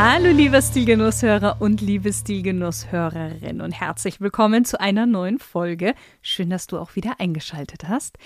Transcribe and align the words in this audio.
Hallo 0.00 0.30
lieber 0.30 0.62
Stilgenusshörer 0.62 1.56
und 1.58 1.80
liebe 1.80 2.12
Stilgenusshörerin 2.12 3.60
und 3.60 3.72
herzlich 3.72 4.20
willkommen 4.20 4.64
zu 4.64 4.78
einer 4.78 5.06
neuen 5.06 5.40
Folge. 5.40 5.92
Schön, 6.22 6.50
dass 6.50 6.68
du 6.68 6.78
auch 6.78 6.94
wieder 6.94 7.18
eingeschaltet 7.18 7.88
hast. 7.88 8.16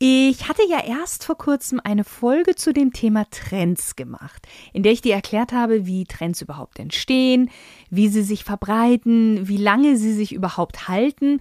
Ich 0.00 0.48
hatte 0.48 0.62
ja 0.68 0.84
erst 0.84 1.22
vor 1.22 1.38
kurzem 1.38 1.80
eine 1.84 2.02
Folge 2.02 2.56
zu 2.56 2.72
dem 2.72 2.92
Thema 2.92 3.26
Trends 3.30 3.94
gemacht, 3.94 4.48
in 4.72 4.82
der 4.82 4.90
ich 4.90 5.02
dir 5.02 5.14
erklärt 5.14 5.52
habe, 5.52 5.86
wie 5.86 6.04
Trends 6.04 6.42
überhaupt 6.42 6.80
entstehen, 6.80 7.48
wie 7.90 8.08
sie 8.08 8.22
sich 8.22 8.42
verbreiten, 8.42 9.46
wie 9.46 9.58
lange 9.58 9.96
sie 9.96 10.12
sich 10.12 10.32
überhaupt 10.32 10.88
halten, 10.88 11.38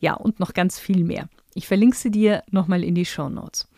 ja 0.00 0.14
und 0.14 0.40
noch 0.40 0.54
ganz 0.54 0.78
viel 0.78 1.04
mehr. 1.04 1.28
Ich 1.52 1.68
verlinke 1.68 1.96
sie 1.96 2.10
dir 2.10 2.42
nochmal 2.50 2.82
in 2.82 2.94
die 2.94 3.04
Show 3.04 3.28
Notes. 3.28 3.68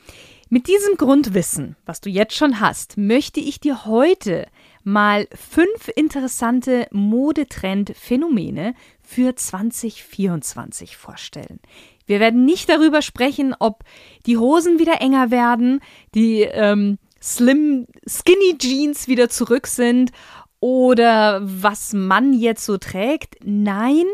Mit 0.50 0.68
diesem 0.68 0.98
Grundwissen, 0.98 1.76
was 1.84 2.00
du 2.00 2.10
jetzt 2.10 2.36
schon 2.36 2.60
hast, 2.60 2.96
möchte 2.96 3.40
ich 3.40 3.58
dir 3.58 3.86
heute 3.86 4.46
mal 4.84 5.28
fünf 5.34 5.88
interessante 5.94 6.86
Modetrend-Phänomene 6.90 8.74
für 9.02 9.34
2024 9.34 10.96
vorstellen. 10.96 11.60
Wir 12.06 12.20
werden 12.20 12.44
nicht 12.44 12.68
darüber 12.68 13.02
sprechen, 13.02 13.54
ob 13.58 13.84
die 14.26 14.36
Hosen 14.36 14.78
wieder 14.78 15.00
enger 15.00 15.30
werden, 15.30 15.80
die 16.14 16.42
ähm, 16.42 16.98
Slim 17.22 17.86
Skinny 18.06 18.58
Jeans 18.58 19.06
wieder 19.06 19.28
zurück 19.28 19.66
sind 19.66 20.10
oder 20.58 21.40
was 21.42 21.92
man 21.92 22.32
jetzt 22.32 22.64
so 22.64 22.78
trägt. 22.78 23.36
Nein, 23.44 24.04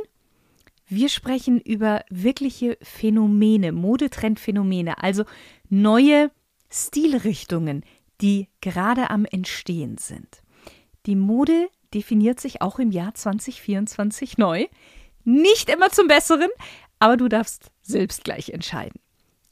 wir 0.87 1.09
sprechen 1.09 1.61
über 1.61 2.05
wirkliche 2.11 2.79
Phänomene, 2.83 3.73
Modetrendphänomene, 3.73 5.03
also 5.03 5.25
neue 5.69 6.31
Stilrichtungen, 6.71 7.85
die 8.21 8.49
gerade 8.61 9.11
am 9.11 9.25
Entstehen 9.25 9.99
sind. 9.99 10.43
Die 11.07 11.17
Mode 11.17 11.69
definiert 11.95 12.41
sich 12.41 12.61
auch 12.63 12.79
im 12.79 12.91
Jahr 12.91 13.15
2024 13.15 14.39
neu. 14.39 14.67
Nicht 15.25 15.71
immer 15.71 15.91
zum 15.91 16.09
Besseren, 16.09 16.51
aber 16.99 17.17
du 17.17 17.29
darfst 17.29 17.71
selbst 17.83 18.25
gleich 18.25 18.51
entscheiden. 18.51 19.01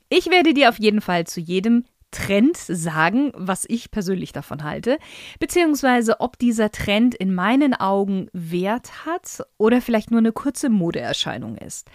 Ich 0.08 0.30
werde 0.30 0.54
dir 0.54 0.68
auf 0.68 0.78
jeden 0.78 1.00
Fall 1.00 1.26
zu 1.26 1.40
jedem 1.40 1.84
Trend 2.10 2.56
sagen, 2.56 3.32
was 3.34 3.64
ich 3.68 3.90
persönlich 3.90 4.32
davon 4.32 4.64
halte, 4.64 4.98
beziehungsweise 5.38 6.20
ob 6.20 6.38
dieser 6.38 6.70
Trend 6.70 7.14
in 7.14 7.34
meinen 7.34 7.74
Augen 7.74 8.28
Wert 8.32 9.04
hat 9.04 9.42
oder 9.58 9.82
vielleicht 9.82 10.10
nur 10.10 10.20
eine 10.20 10.32
kurze 10.32 10.70
Modeerscheinung 10.70 11.56
ist. 11.56 11.90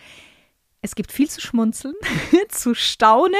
Es 0.82 0.96
gibt 0.96 1.12
viel 1.12 1.30
zu 1.30 1.42
schmunzeln, 1.42 1.96
zu 2.50 2.76
staunen, 2.76 3.34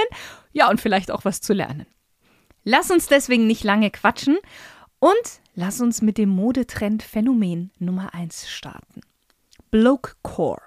ja 0.54 0.70
und 0.70 0.80
vielleicht 0.80 1.12
auch 1.12 1.26
was 1.26 1.42
zu 1.42 1.54
lernen. 1.54 1.86
Lass 2.64 2.92
uns 2.92 3.08
deswegen 3.08 3.48
nicht 3.48 3.64
lange 3.64 3.92
quatschen 3.92 4.38
und 5.02 5.42
lass 5.56 5.82
uns 5.82 6.02
mit 6.02 6.18
dem 6.18 6.30
Modetrend 6.30 7.02
Phänomen 7.04 7.72
Nummer 7.80 8.14
1 8.14 8.48
starten. 8.50 9.02
Blokecore. 9.72 10.62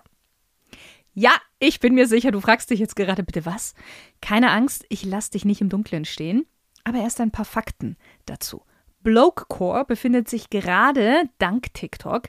Ja, 1.15 1.31
ich 1.61 1.79
bin 1.79 1.95
mir 1.95 2.09
sicher, 2.09 2.33
du 2.33 2.41
fragst 2.41 2.69
dich 2.69 2.81
jetzt 2.81 2.97
gerade 2.97 3.23
bitte 3.23 3.47
was. 3.47 3.75
Keine 4.21 4.51
Angst, 4.51 4.85
ich 4.89 5.05
lass 5.05 5.31
dich 5.31 5.45
nicht 5.45 5.61
im 5.61 5.69
Dunkeln 5.69 6.05
stehen, 6.05 6.47
aber 6.83 6.99
erst 6.99 7.21
ein 7.21 7.31
paar 7.31 7.45
Fakten 7.45 7.97
dazu. 8.27 8.65
Blokecore 9.05 9.85
befindet 9.85 10.29
sich 10.29 10.51
gerade 10.51 11.29
dank 11.39 11.73
TikTok 11.73 12.25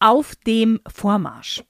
auf 0.00 0.34
dem 0.34 0.80
Vormarsch. 0.88 1.62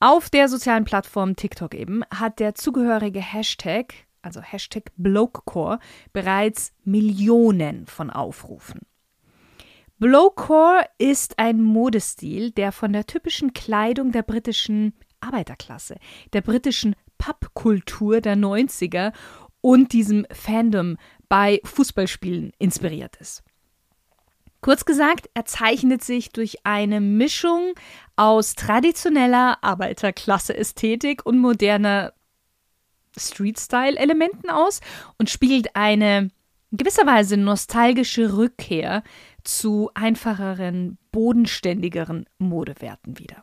Auf 0.00 0.28
der 0.28 0.48
sozialen 0.48 0.84
Plattform 0.84 1.34
TikTok 1.34 1.74
eben 1.74 2.04
hat 2.10 2.40
der 2.40 2.54
zugehörige 2.54 3.20
Hashtag 3.20 3.94
also 4.22 4.40
Hashtag 4.40 4.92
Blokecore, 4.96 5.78
bereits 6.12 6.72
Millionen 6.84 7.86
von 7.86 8.10
Aufrufen. 8.10 8.80
Blokecore 9.98 10.84
ist 10.98 11.38
ein 11.38 11.62
Modestil, 11.62 12.50
der 12.50 12.72
von 12.72 12.92
der 12.92 13.06
typischen 13.06 13.52
Kleidung 13.52 14.10
der 14.10 14.22
britischen 14.22 14.94
Arbeiterklasse, 15.20 15.96
der 16.32 16.40
britischen 16.40 16.96
Pappkultur 17.18 18.20
der 18.20 18.36
90er 18.36 19.12
und 19.60 19.92
diesem 19.92 20.26
Fandom 20.32 20.96
bei 21.28 21.60
Fußballspielen 21.64 22.52
inspiriert 22.58 23.16
ist. 23.16 23.44
Kurz 24.60 24.84
gesagt, 24.84 25.28
er 25.34 25.44
zeichnet 25.44 26.04
sich 26.04 26.30
durch 26.30 26.64
eine 26.64 27.00
Mischung 27.00 27.74
aus 28.16 28.54
traditioneller 28.54 29.58
Arbeiterklasse-Ästhetik 29.62 31.26
und 31.26 31.38
moderner 31.38 32.12
Street-Style-Elementen 33.16 34.50
aus 34.50 34.80
und 35.18 35.30
spiegelt 35.30 35.74
eine 35.76 36.30
gewisserweise 36.72 37.36
nostalgische 37.36 38.36
Rückkehr 38.36 39.02
zu 39.44 39.90
einfacheren, 39.94 40.98
bodenständigeren 41.10 42.26
Modewerten 42.38 43.18
wider. 43.18 43.42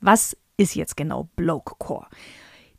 Was 0.00 0.36
ist 0.56 0.74
jetzt 0.74 0.96
genau 0.96 1.28
Blokecore? 1.36 2.06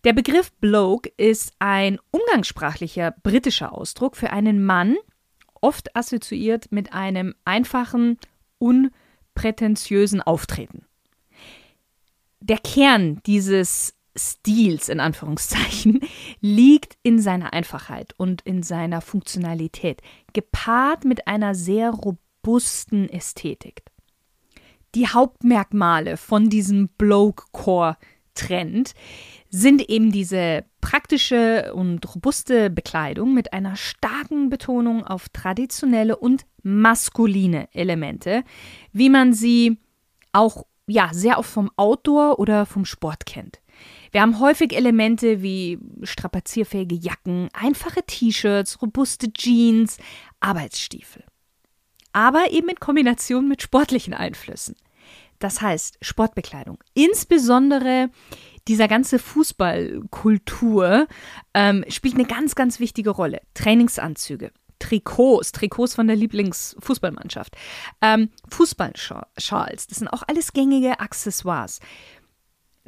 Der 0.04 0.14
Begriff 0.14 0.52
Bloke 0.54 1.12
ist 1.18 1.54
ein 1.60 2.00
umgangssprachlicher 2.12 3.12
britischer 3.12 3.74
Ausdruck 3.74 4.16
für 4.16 4.32
einen 4.32 4.64
Mann, 4.64 4.96
oft 5.62 5.96
assoziiert 5.96 6.72
mit 6.72 6.94
einem 6.94 7.36
einfachen, 7.44 8.18
unprätentiösen 8.60 10.22
Auftreten. 10.22 10.86
Der 12.40 12.58
Kern 12.58 13.22
dieses 13.26 13.94
Stils 14.20 14.90
in 14.90 15.00
Anführungszeichen 15.00 16.02
liegt 16.42 16.98
in 17.04 17.20
seiner 17.20 17.54
Einfachheit 17.54 18.14
und 18.18 18.42
in 18.42 18.64
seiner 18.64 19.02
Funktionalität, 19.02 20.02
gepaart 20.34 21.06
mit 21.06 21.28
einer 21.28 21.56
sehr 21.56 21.92
robusten 21.92 23.10
Ästhetik. 23.10 23.84
Die 24.96 25.08
Hauptmerkmale 25.08 26.18
von 26.18 26.50
diesem 26.50 26.90
Bloke-Core-Trend 26.90 28.94
sind 29.50 29.90
eben 29.90 30.12
diese 30.12 30.66
praktische 30.82 31.74
und 31.74 32.16
robuste 32.16 32.70
Bekleidung 32.70 33.34
mit 33.34 33.54
einer 33.54 33.76
starken 33.76 34.50
Betonung 34.50 35.06
auf 35.06 35.30
traditionelle 35.30 36.18
und 36.18 36.46
maskuline 36.64 37.70
Elemente, 37.74 38.44
wie 38.92 39.10
man 39.10 39.34
sie 39.34 39.78
auch 40.34 40.66
ja 40.88 41.10
sehr 41.14 41.38
oft 41.38 41.50
vom 41.50 41.70
Outdoor 41.76 42.40
oder 42.40 42.66
vom 42.66 42.86
Sport 42.86 43.26
kennt. 43.26 43.60
Wir 44.12 44.22
haben 44.22 44.40
häufig 44.40 44.76
Elemente 44.76 45.42
wie 45.42 45.80
strapazierfähige 46.04 46.96
Jacken, 46.96 47.50
einfache 47.54 48.04
T-Shirts, 48.06 48.82
robuste 48.82 49.32
Jeans, 49.32 49.98
Arbeitsstiefel. 50.40 51.24
Aber 52.12 52.52
eben 52.52 52.70
in 52.70 52.80
Kombination 52.80 53.48
mit 53.48 53.62
sportlichen 53.62 54.14
Einflüssen. 54.14 54.76
Das 55.40 55.62
heißt 55.62 56.00
Sportbekleidung. 56.02 56.80
Insbesondere 56.94 58.10
dieser 58.68 58.88
ganze 58.88 59.20
Fußballkultur 59.20 61.08
ähm, 61.54 61.86
spielt 61.88 62.16
eine 62.16 62.26
ganz, 62.26 62.56
ganz 62.56 62.80
wichtige 62.80 63.12
Rolle. 63.12 63.42
Trainingsanzüge, 63.54 64.52
Trikots, 64.80 65.52
Trikots 65.52 65.96
von 65.96 66.08
der 66.08 66.16
Lieblingsfußballmannschaft, 66.16 67.56
ähm, 68.02 68.30
Fußballschals, 68.50 69.88
das 69.88 69.98
sind 69.98 70.08
auch 70.08 70.24
alles 70.28 70.54
gängige 70.54 71.00
Accessoires. 71.00 71.80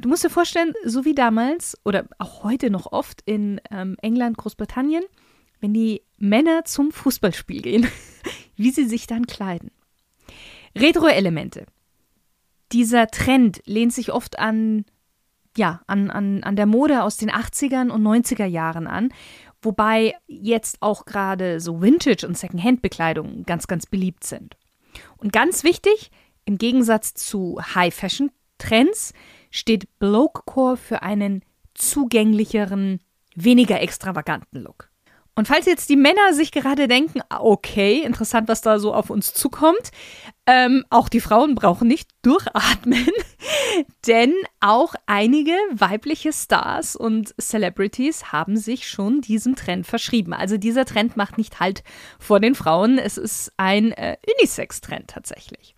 Du 0.02 0.08
musst 0.08 0.24
dir 0.24 0.30
vorstellen, 0.30 0.74
so 0.84 1.04
wie 1.04 1.14
damals 1.14 1.78
oder 1.84 2.06
auch 2.18 2.42
heute 2.42 2.70
noch 2.70 2.90
oft 2.90 3.22
in 3.24 3.60
ähm, 3.70 3.96
England, 4.02 4.36
Großbritannien, 4.36 5.04
wenn 5.60 5.72
die 5.72 6.02
Männer 6.16 6.64
zum 6.64 6.90
Fußballspiel 6.90 7.62
gehen, 7.62 7.86
wie 8.56 8.72
sie 8.72 8.84
sich 8.84 9.06
dann 9.06 9.28
kleiden. 9.28 9.70
Retro-Elemente. 10.76 11.66
Dieser 12.72 13.06
Trend 13.06 13.62
lehnt 13.64 13.92
sich 13.92 14.12
oft 14.12 14.40
an, 14.40 14.86
ja, 15.56 15.82
an, 15.86 16.10
an, 16.10 16.42
an 16.42 16.56
der 16.56 16.66
Mode 16.66 17.04
aus 17.04 17.16
den 17.16 17.30
80ern 17.30 17.90
und 17.90 18.02
90er 18.02 18.46
Jahren 18.46 18.88
an, 18.88 19.10
wobei 19.60 20.16
jetzt 20.26 20.78
auch 20.80 21.04
gerade 21.04 21.60
so 21.60 21.80
Vintage- 21.80 22.26
und 22.26 22.36
Secondhand-Bekleidung 22.36 23.44
ganz, 23.44 23.68
ganz 23.68 23.86
beliebt 23.86 24.24
sind. 24.24 24.56
Und 25.16 25.32
ganz 25.32 25.62
wichtig, 25.62 26.10
im 26.44 26.58
Gegensatz 26.58 27.14
zu 27.14 27.60
High-Fashion-Trends 27.62 29.12
steht 29.52 29.86
Blokecore 30.00 30.76
für 30.76 31.02
einen 31.02 31.44
zugänglicheren, 31.74 32.98
weniger 33.36 33.80
extravaganten 33.80 34.60
Look. 34.60 34.88
Und 35.34 35.48
falls 35.48 35.64
jetzt 35.64 35.88
die 35.88 35.96
Männer 35.96 36.34
sich 36.34 36.52
gerade 36.52 36.88
denken, 36.88 37.20
ah, 37.30 37.40
okay, 37.40 38.02
interessant, 38.02 38.48
was 38.48 38.60
da 38.60 38.78
so 38.78 38.92
auf 38.92 39.08
uns 39.08 39.32
zukommt, 39.32 39.90
ähm, 40.46 40.84
auch 40.90 41.08
die 41.08 41.20
Frauen 41.20 41.54
brauchen 41.54 41.88
nicht 41.88 42.10
durchatmen, 42.22 43.08
denn 44.06 44.34
auch 44.60 44.94
einige 45.06 45.52
weibliche 45.72 46.34
Stars 46.34 46.96
und 46.96 47.34
Celebrities 47.40 48.30
haben 48.32 48.58
sich 48.58 48.86
schon 48.86 49.22
diesem 49.22 49.56
Trend 49.56 49.86
verschrieben. 49.86 50.34
Also 50.34 50.58
dieser 50.58 50.84
Trend 50.84 51.16
macht 51.16 51.38
nicht 51.38 51.60
Halt 51.60 51.82
vor 52.18 52.38
den 52.38 52.54
Frauen, 52.54 52.98
es 52.98 53.16
ist 53.16 53.52
ein 53.56 53.92
äh, 53.92 54.18
Unisex-Trend 54.38 55.08
tatsächlich. 55.08 55.71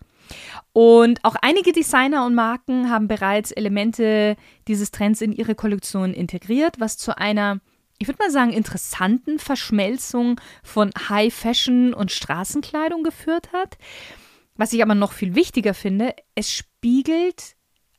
Und 0.73 1.23
auch 1.23 1.35
einige 1.41 1.71
Designer 1.71 2.25
und 2.25 2.35
Marken 2.35 2.89
haben 2.89 3.07
bereits 3.07 3.51
Elemente 3.51 4.35
dieses 4.67 4.91
Trends 4.91 5.21
in 5.21 5.31
ihre 5.31 5.55
Kollektion 5.55 6.13
integriert, 6.13 6.79
was 6.79 6.97
zu 6.97 7.17
einer 7.17 7.59
ich 7.97 8.07
würde 8.07 8.21
mal 8.21 8.31
sagen, 8.31 8.51
interessanten 8.51 9.39
Verschmelzung 9.39 10.39
von 10.63 10.91
High 11.07 11.33
Fashion 11.33 11.93
und 11.93 12.11
Straßenkleidung 12.11 13.03
geführt 13.03 13.53
hat. 13.53 13.77
Was 14.57 14.73
ich 14.73 14.81
aber 14.81 14.95
noch 14.95 15.13
viel 15.13 15.35
wichtiger 15.35 15.73
finde, 15.73 16.13
es 16.33 16.51
spiegelt 16.51 17.55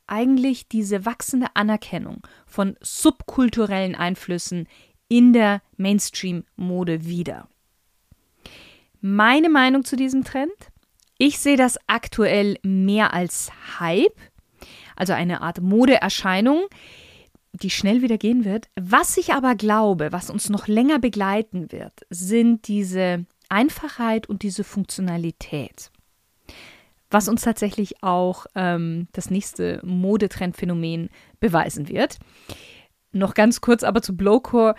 eigentlich 0.06 0.68
diese 0.68 1.04
wachsende 1.04 1.48
Anerkennung 1.54 2.26
von 2.46 2.76
subkulturellen 2.80 3.94
Einflüssen 3.94 4.68
in 5.08 5.32
der 5.32 5.62
Mainstream-Mode 5.76 7.06
wider. 7.06 7.48
Meine 9.00 9.48
Meinung 9.48 9.84
zu 9.84 9.96
diesem 9.96 10.24
Trend? 10.24 10.52
Ich 11.18 11.38
sehe 11.38 11.56
das 11.56 11.78
aktuell 11.86 12.58
mehr 12.62 13.14
als 13.14 13.50
Hype, 13.80 14.18
also 14.96 15.14
eine 15.14 15.40
Art 15.40 15.60
Modeerscheinung, 15.62 16.66
die 17.52 17.70
schnell 17.70 18.02
wieder 18.02 18.18
gehen 18.18 18.44
wird. 18.44 18.68
Was 18.78 19.16
ich 19.16 19.32
aber 19.32 19.54
glaube, 19.54 20.12
was 20.12 20.28
uns 20.28 20.50
noch 20.50 20.68
länger 20.68 20.98
begleiten 20.98 21.72
wird, 21.72 21.92
sind 22.10 22.68
diese 22.68 23.24
Einfachheit 23.48 24.28
und 24.28 24.42
diese 24.42 24.62
Funktionalität. 24.62 25.90
Was 27.10 27.28
uns 27.28 27.42
tatsächlich 27.42 28.02
auch 28.02 28.46
ähm, 28.54 29.08
das 29.12 29.30
nächste 29.30 29.80
Modetrendphänomen 29.84 31.08
beweisen 31.40 31.88
wird. 31.88 32.18
Noch 33.12 33.34
ganz 33.34 33.60
kurz 33.60 33.84
aber 33.84 34.02
zu 34.02 34.16
Blowcore. 34.16 34.74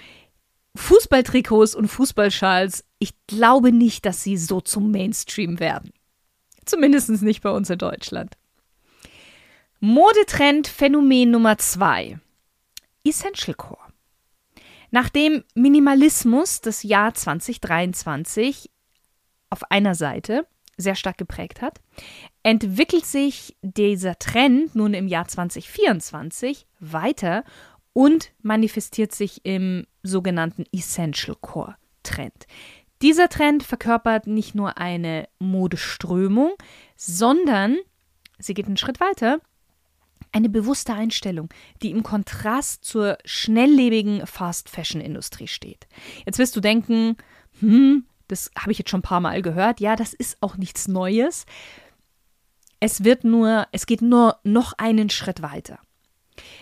Fußballtrikots 0.75 1.73
und 1.73 1.87
Fußballschals, 1.87 2.85
ich 2.99 3.13
glaube 3.25 3.71
nicht, 3.71 4.05
dass 4.05 4.21
sie 4.21 4.37
so 4.37 4.61
zum 4.61 4.91
Mainstream 4.91 5.59
werden. 5.59 5.91
Zumindest 6.67 7.09
nicht 7.21 7.41
bei 7.41 7.49
uns 7.49 7.69
in 7.69 7.79
Deutschland. 7.79 8.37
Modetrend 9.79 10.67
Phänomen 10.67 11.31
Nummer 11.31 11.57
zwei. 11.57 12.19
Essential 13.03 13.55
Core. 13.55 13.79
Nachdem 14.91 15.43
Minimalismus 15.55 16.61
das 16.61 16.83
Jahr 16.83 17.13
2023 17.13 18.69
auf 19.49 19.71
einer 19.71 19.95
Seite 19.95 20.45
sehr 20.77 20.95
stark 20.95 21.17
geprägt 21.17 21.61
hat, 21.61 21.79
entwickelt 22.43 23.05
sich 23.05 23.55
dieser 23.61 24.19
Trend 24.19 24.75
nun 24.75 24.93
im 24.93 25.07
Jahr 25.07 25.27
2024 25.27 26.67
weiter 26.79 27.43
und 27.93 28.31
manifestiert 28.41 29.13
sich 29.13 29.45
im 29.45 29.87
sogenannten 30.03 30.65
Essential 30.71 31.35
Core 31.39 31.75
Trend. 32.03 32.45
Dieser 33.01 33.29
Trend 33.29 33.63
verkörpert 33.63 34.27
nicht 34.27 34.55
nur 34.55 34.77
eine 34.77 35.27
Modeströmung, 35.39 36.51
sondern 36.95 37.77
sie 38.39 38.53
geht 38.53 38.65
einen 38.65 38.77
Schritt 38.77 38.99
weiter 38.99 39.39
eine 40.31 40.49
bewusste 40.49 40.93
Einstellung, 40.93 41.49
die 41.81 41.91
im 41.91 42.03
Kontrast 42.03 42.85
zur 42.85 43.17
schnelllebigen 43.25 44.25
Fast-Fashion-Industrie 44.25 45.47
steht. 45.47 45.87
Jetzt 46.25 46.37
wirst 46.37 46.55
du 46.55 46.59
denken, 46.59 47.17
hm, 47.59 48.05
das 48.27 48.51
habe 48.57 48.71
ich 48.71 48.77
jetzt 48.77 48.89
schon 48.89 48.99
ein 48.99 49.03
paar 49.03 49.21
Mal 49.21 49.41
gehört. 49.41 49.79
Ja, 49.79 49.95
das 49.95 50.13
ist 50.13 50.37
auch 50.41 50.57
nichts 50.57 50.87
Neues. 50.87 51.45
Es 52.79 53.03
wird 53.03 53.23
nur, 53.23 53.67
es 53.71 53.85
geht 53.85 54.01
nur 54.01 54.37
noch 54.43 54.73
einen 54.73 55.09
Schritt 55.09 55.41
weiter. 55.41 55.79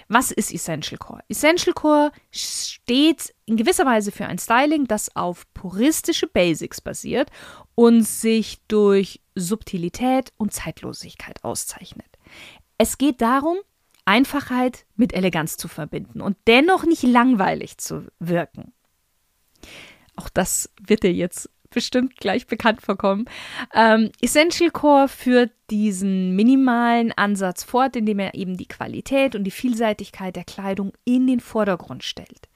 Was 0.08 0.32
ist 0.32 0.54
Essential 0.54 0.98
Core? 1.00 1.22
Essential 1.30 1.74
Core 1.74 2.12
steht 2.32 3.34
in 3.46 3.58
gewisser 3.58 3.86
Weise 3.86 4.12
für 4.12 4.28
ein 4.28 4.38
Styling, 4.38 4.86
das 4.86 5.16
auf 5.16 5.52
puristische 5.54 6.28
Basics 6.28 6.80
basiert 6.80 7.32
und 7.74 8.04
sich 8.04 8.60
durch 8.68 9.22
Subtilität 9.34 10.32
und 10.38 10.54
Zeitlosigkeit 10.54 11.44
auszeichnet. 11.44 12.08
Es 12.78 12.98
geht 12.98 13.22
darum, 13.22 13.58
Einfachheit 14.06 14.86
mit 14.96 15.14
Eleganz 15.14 15.58
zu 15.58 15.68
verbinden 15.68 16.22
und 16.22 16.38
dennoch 16.46 16.86
nicht 16.86 17.04
langweilig 17.04 17.80
zu 17.80 18.06
wirken. 18.20 18.74
Auch 20.16 20.30
das 20.30 20.70
wird 20.80 21.04
dir 21.04 21.12
jetzt 21.12 21.50
bestimmt 21.76 22.18
gleich 22.18 22.48
bekannt 22.48 22.82
vorkommen. 22.82 23.26
Ähm, 23.76 24.10
Essential 24.22 24.72
Core 24.72 25.08
führt 25.08 25.52
diesen 25.70 26.36
minimalen 26.36 27.12
Ansatz 27.12 27.64
fort, 27.64 27.96
indem 27.96 28.18
er 28.18 28.34
eben 28.34 28.58
die 28.58 28.68
Qualität 28.68 29.36
und 29.36 29.44
die 29.44 29.52
Vielseitigkeit 29.52 30.36
der 30.36 30.46
Kleidung 30.46 30.94
in 31.04 31.28
den 31.28 31.40
Vordergrund 31.40 32.04
stellt. 32.04 32.50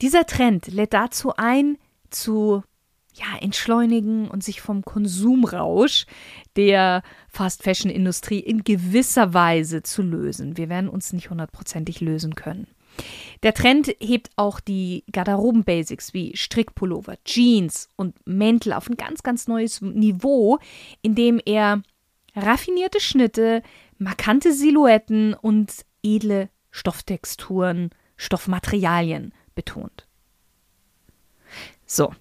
Dieser 0.00 0.24
Trend 0.24 0.68
lädt 0.68 0.94
dazu 0.94 1.34
ein, 1.36 1.76
zu 2.08 2.62
ja, 3.14 3.38
entschleunigen 3.40 4.28
und 4.28 4.42
sich 4.42 4.60
vom 4.60 4.82
Konsumrausch 4.82 6.06
der 6.56 7.02
Fast-Fashion-Industrie 7.28 8.38
in 8.38 8.64
gewisser 8.64 9.34
Weise 9.34 9.82
zu 9.82 10.02
lösen. 10.02 10.56
Wir 10.56 10.68
werden 10.68 10.88
uns 10.88 11.12
nicht 11.12 11.30
hundertprozentig 11.30 12.00
lösen 12.00 12.34
können. 12.34 12.68
Der 13.42 13.54
Trend 13.54 13.94
hebt 14.00 14.30
auch 14.36 14.60
die 14.60 15.04
Garderoben-Basics 15.10 16.14
wie 16.14 16.36
Strickpullover, 16.36 17.16
Jeans 17.24 17.88
und 17.96 18.14
Mäntel 18.26 18.72
auf 18.72 18.88
ein 18.88 18.96
ganz, 18.96 19.22
ganz 19.22 19.48
neues 19.48 19.80
Niveau, 19.80 20.58
indem 21.02 21.40
er 21.44 21.82
raffinierte 22.36 23.00
Schnitte, 23.00 23.62
markante 23.98 24.52
Silhouetten 24.52 25.34
und 25.34 25.84
edle 26.02 26.50
Stofftexturen, 26.70 27.90
Stoffmaterialien 28.16 29.34
betont. 29.54 30.06
So, 31.84 32.14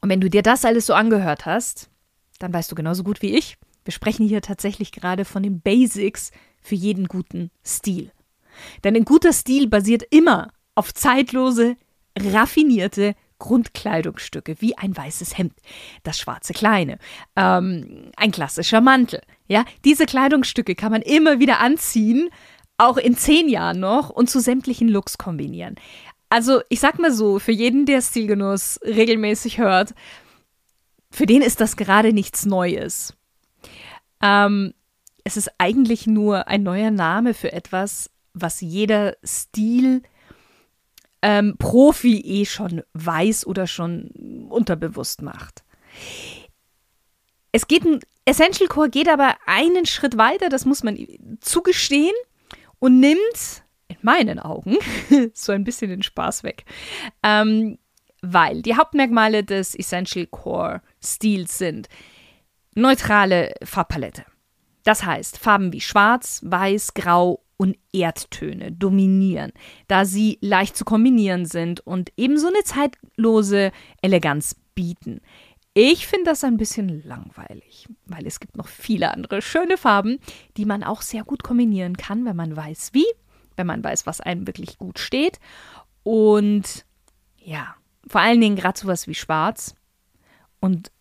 und 0.00 0.10
wenn 0.10 0.20
du 0.20 0.30
dir 0.30 0.42
das 0.42 0.64
alles 0.64 0.86
so 0.86 0.94
angehört 0.94 1.46
hast, 1.46 1.90
dann 2.38 2.52
weißt 2.52 2.70
du 2.70 2.76
genauso 2.76 3.02
gut 3.02 3.22
wie 3.22 3.34
ich, 3.36 3.56
wir 3.84 3.92
sprechen 3.92 4.26
hier 4.26 4.40
tatsächlich 4.40 4.92
gerade 4.92 5.24
von 5.24 5.42
den 5.42 5.60
Basics 5.60 6.30
für 6.60 6.74
jeden 6.74 7.06
guten 7.08 7.50
Stil. 7.64 8.12
Denn 8.84 8.96
ein 8.96 9.04
guter 9.04 9.32
Stil 9.32 9.68
basiert 9.68 10.02
immer 10.10 10.52
auf 10.74 10.92
zeitlose, 10.94 11.76
raffinierte 12.18 13.14
Grundkleidungsstücke, 13.38 14.56
wie 14.60 14.76
ein 14.78 14.96
weißes 14.96 15.36
Hemd, 15.36 15.52
das 16.02 16.18
schwarze 16.18 16.54
Kleine, 16.54 16.98
ähm, 17.36 18.10
ein 18.16 18.30
klassischer 18.30 18.80
Mantel. 18.80 19.20
Ja, 19.46 19.64
diese 19.84 20.06
Kleidungsstücke 20.06 20.74
kann 20.74 20.92
man 20.92 21.02
immer 21.02 21.38
wieder 21.38 21.60
anziehen, 21.60 22.30
auch 22.78 22.96
in 22.96 23.16
zehn 23.16 23.48
Jahren 23.48 23.80
noch 23.80 24.10
und 24.10 24.30
zu 24.30 24.40
sämtlichen 24.40 24.88
Looks 24.88 25.18
kombinieren. 25.18 25.76
Also, 26.28 26.60
ich 26.68 26.80
sag 26.80 26.98
mal 26.98 27.12
so, 27.12 27.38
für 27.38 27.52
jeden, 27.52 27.86
der 27.86 28.00
Stilgenuss 28.02 28.80
regelmäßig 28.84 29.58
hört, 29.58 29.94
für 31.10 31.26
den 31.26 31.40
ist 31.40 31.60
das 31.60 31.76
gerade 31.76 32.12
nichts 32.12 32.44
Neues. 32.44 33.14
Ähm, 34.20 34.74
es 35.24 35.36
ist 35.36 35.50
eigentlich 35.58 36.06
nur 36.06 36.48
ein 36.48 36.62
neuer 36.62 36.90
Name 36.90 37.32
für 37.32 37.52
etwas, 37.52 38.10
was 38.36 38.60
jeder 38.60 39.16
Stil 39.24 40.02
ähm, 41.22 41.56
Profi 41.58 42.20
eh 42.20 42.44
schon 42.44 42.82
weiß 42.92 43.46
oder 43.46 43.66
schon 43.66 44.46
unterbewusst 44.48 45.22
macht. 45.22 45.64
Es 47.52 47.66
geht 47.66 47.84
ein 47.84 48.00
Essential 48.26 48.68
Core 48.68 48.90
geht 48.90 49.08
aber 49.08 49.36
einen 49.46 49.86
Schritt 49.86 50.18
weiter, 50.18 50.48
das 50.48 50.64
muss 50.64 50.82
man 50.82 50.98
zugestehen, 51.40 52.14
und 52.80 53.00
nimmt 53.00 53.64
in 53.88 53.96
meinen 54.02 54.38
Augen 54.38 54.76
so 55.32 55.52
ein 55.52 55.64
bisschen 55.64 55.90
den 55.90 56.02
Spaß 56.02 56.42
weg. 56.42 56.64
Ähm, 57.22 57.78
weil 58.20 58.62
die 58.62 58.76
Hauptmerkmale 58.76 59.44
des 59.44 59.74
Essential 59.74 60.26
Core 60.26 60.82
Stils 61.02 61.58
sind 61.58 61.88
neutrale 62.74 63.54
Farbpalette. 63.62 64.24
Das 64.84 65.04
heißt, 65.04 65.38
Farben 65.38 65.72
wie 65.72 65.80
Schwarz, 65.80 66.40
Weiß, 66.44 66.94
Grau 66.94 67.45
und 67.56 67.76
Erdtöne 67.92 68.72
dominieren, 68.72 69.52
da 69.88 70.04
sie 70.04 70.38
leicht 70.40 70.76
zu 70.76 70.84
kombinieren 70.84 71.46
sind 71.46 71.80
und 71.80 72.12
ebenso 72.16 72.48
eine 72.48 72.64
zeitlose 72.64 73.72
Eleganz 74.02 74.56
bieten. 74.74 75.20
Ich 75.74 76.06
finde 76.06 76.30
das 76.30 76.44
ein 76.44 76.56
bisschen 76.56 77.02
langweilig, 77.04 77.86
weil 78.06 78.26
es 78.26 78.40
gibt 78.40 78.56
noch 78.56 78.68
viele 78.68 79.12
andere 79.12 79.42
schöne 79.42 79.76
Farben, 79.76 80.18
die 80.56 80.64
man 80.64 80.82
auch 80.82 81.02
sehr 81.02 81.22
gut 81.22 81.42
kombinieren 81.42 81.96
kann, 81.96 82.24
wenn 82.24 82.36
man 82.36 82.56
weiß 82.56 82.90
wie 82.92 83.06
wenn 83.56 83.66
man 83.66 83.82
weiß, 83.82 84.06
was 84.06 84.20
einem 84.20 84.46
wirklich 84.46 84.78
gut 84.78 84.98
steht. 84.98 85.40
Und 86.02 86.84
ja, 87.38 87.74
vor 88.06 88.20
allen 88.20 88.40
Dingen 88.40 88.56
gerade 88.56 88.78
sowas 88.78 89.08
wie 89.08 89.14
Schwarz. 89.14 89.74
Und 90.60 90.92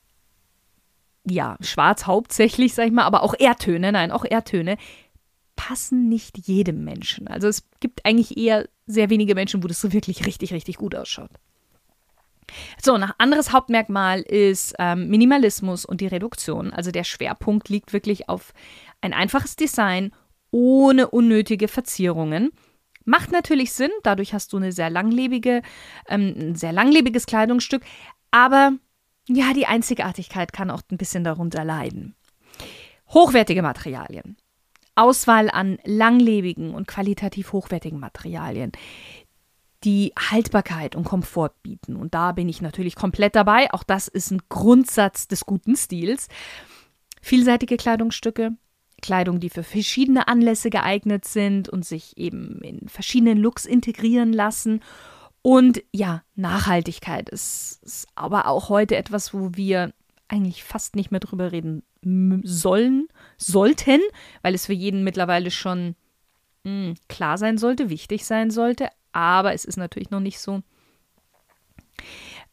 ja, 1.28 1.58
Schwarz 1.62 2.06
hauptsächlich, 2.06 2.74
sag 2.74 2.88
ich 2.88 2.92
mal, 2.92 3.04
aber 3.04 3.24
auch 3.24 3.34
Erdtöne, 3.38 3.92
nein, 3.92 4.12
auch 4.12 4.26
Erdtöne 4.26 4.78
passen 5.56 6.10
nicht 6.10 6.48
jedem 6.48 6.84
Menschen. 6.84 7.28
Also 7.28 7.48
es 7.48 7.64
gibt 7.80 8.06
eigentlich 8.06 8.38
eher 8.38 8.68
sehr 8.88 9.10
wenige 9.10 9.36
Menschen, 9.36 9.64
wo 9.64 9.68
das 9.68 9.82
so 9.82 9.94
wirklich 9.94 10.26
richtig, 10.26 10.54
richtig 10.54 10.78
gut 10.78 10.96
ausschaut. 10.96 11.32
So, 12.82 12.94
ein 12.94 13.12
anderes 13.18 13.52
Hauptmerkmal 13.52 14.22
ist 14.22 14.76
ähm, 14.80 15.10
Minimalismus 15.10 15.86
und 15.86 16.02
die 16.02 16.08
Reduktion. 16.08 16.72
Also 16.72 16.92
der 16.92 17.04
Schwerpunkt 17.04 17.70
liegt 17.70 17.94
wirklich 17.94 18.30
auf 18.30 18.54
ein 19.02 19.14
einfaches 19.14 19.56
Design 19.56 20.12
ohne 20.52 21.10
unnötige 21.10 21.68
Verzierungen. 21.68 22.52
Macht 23.04 23.32
natürlich 23.32 23.74
Sinn, 23.74 23.92
dadurch 24.04 24.34
hast 24.34 24.54
du 24.54 24.58
eine 24.58 24.72
sehr 24.72 24.90
langlebige, 24.90 25.62
ähm, 26.08 26.34
ein 26.38 26.56
sehr 26.56 26.72
langlebiges 26.72 27.26
Kleidungsstück, 27.26 27.84
aber 28.32 28.74
ja, 29.28 29.54
die 29.54 29.66
Einzigartigkeit 29.66 30.54
kann 30.54 30.72
auch 30.72 30.82
ein 30.92 30.98
bisschen 30.98 31.24
darunter 31.24 31.64
leiden. 31.64 32.16
Hochwertige 33.10 33.62
Materialien. 33.62 34.38
Auswahl 34.96 35.50
an 35.50 35.78
langlebigen 35.84 36.74
und 36.74 36.88
qualitativ 36.88 37.52
hochwertigen 37.52 38.00
Materialien, 38.00 38.72
die 39.84 40.14
Haltbarkeit 40.18 40.96
und 40.96 41.04
Komfort 41.04 41.52
bieten. 41.62 41.96
Und 41.96 42.14
da 42.14 42.32
bin 42.32 42.50
ich 42.50 42.62
natürlich 42.62 42.96
komplett 42.96 43.36
dabei. 43.36 43.72
Auch 43.72 43.84
das 43.84 44.08
ist 44.08 44.32
ein 44.32 44.42
Grundsatz 44.50 45.28
des 45.28 45.46
guten 45.46 45.76
Stils. 45.76 46.28
Vielseitige 47.22 47.78
Kleidungsstücke, 47.78 48.54
Kleidung, 49.02 49.40
die 49.40 49.50
für 49.50 49.64
verschiedene 49.64 50.28
Anlässe 50.28 50.70
geeignet 50.70 51.26
sind 51.26 51.70
und 51.70 51.86
sich 51.86 52.18
eben 52.18 52.62
in 52.62 52.88
verschiedenen 52.90 53.38
Looks 53.38 53.66
integrieren 53.66 54.34
lassen. 54.34 54.82
Und 55.42 55.84
ja, 55.92 56.24
Nachhaltigkeit 56.36 57.30
ist, 57.30 57.84
ist 57.84 58.08
aber 58.16 58.48
auch 58.48 58.70
heute 58.70 58.96
etwas, 58.96 59.34
wo 59.34 59.52
wir 59.54 59.94
eigentlich 60.28 60.64
fast 60.64 60.96
nicht 60.96 61.12
mehr 61.12 61.20
drüber 61.20 61.52
reden 61.52 61.84
sollen, 62.44 63.08
sollten, 63.38 64.00
weil 64.42 64.54
es 64.54 64.66
für 64.66 64.74
jeden 64.74 65.04
mittlerweile 65.04 65.52
schon 65.52 65.96
mh, 66.64 66.72
hm, 66.72 66.96
klar 67.10 67.38
sein 67.38 67.58
sollte, 67.58 67.90
wichtig 67.90 68.26
sein 68.26 68.52
sollte. 68.52 68.90
Aber 69.12 69.54
es 69.54 69.66
ist 69.66 69.78
natürlich 69.78 70.12
noch 70.12 70.20
nicht 70.20 70.40
so. 70.40 70.62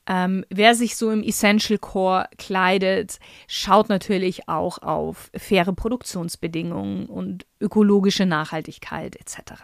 Ähm, 0.06 0.44
wer 0.50 0.74
sich 0.74 0.96
so 0.96 1.10
im 1.10 1.22
Essential 1.22 1.78
Core 1.78 2.28
kleidet, 2.36 3.20
schaut 3.46 3.88
natürlich 3.88 4.48
auch 4.48 4.78
auf 4.78 5.30
faire 5.34 5.72
Produktionsbedingungen 5.72 7.06
und 7.06 7.46
ökologische 7.60 8.26
Nachhaltigkeit 8.26 9.14
etc. 9.14 9.62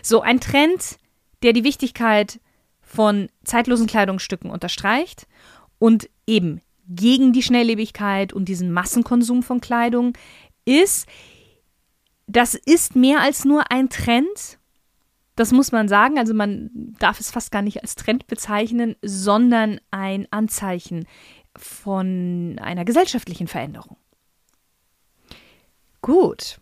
So 0.00 0.20
ein 0.20 0.40
Trend, 0.40 0.96
der 1.42 1.52
die 1.52 1.64
Wichtigkeit 1.64 2.38
von 2.82 3.30
zeitlosen 3.42 3.88
Kleidungsstücken 3.88 4.50
unterstreicht 4.50 5.26
und 5.78 6.08
eben 6.26 6.60
gegen 6.88 7.32
die 7.32 7.42
Schnelllebigkeit 7.42 8.32
und 8.32 8.46
diesen 8.46 8.72
Massenkonsum 8.72 9.42
von 9.42 9.60
Kleidung 9.60 10.12
ist, 10.64 11.06
das 12.26 12.54
ist 12.54 12.96
mehr 12.96 13.20
als 13.20 13.44
nur 13.44 13.70
ein 13.70 13.88
Trend, 13.88 14.58
das 15.36 15.52
muss 15.52 15.72
man 15.72 15.88
sagen. 15.88 16.18
Also 16.18 16.34
man 16.34 16.70
darf 16.98 17.20
es 17.20 17.30
fast 17.30 17.50
gar 17.50 17.62
nicht 17.62 17.82
als 17.82 17.94
Trend 17.94 18.26
bezeichnen, 18.26 18.96
sondern 19.02 19.80
ein 19.90 20.26
Anzeichen 20.30 21.06
von 21.56 22.58
einer 22.60 22.84
gesellschaftlichen 22.84 23.48
Veränderung. 23.48 23.96
Gut. 26.00 26.58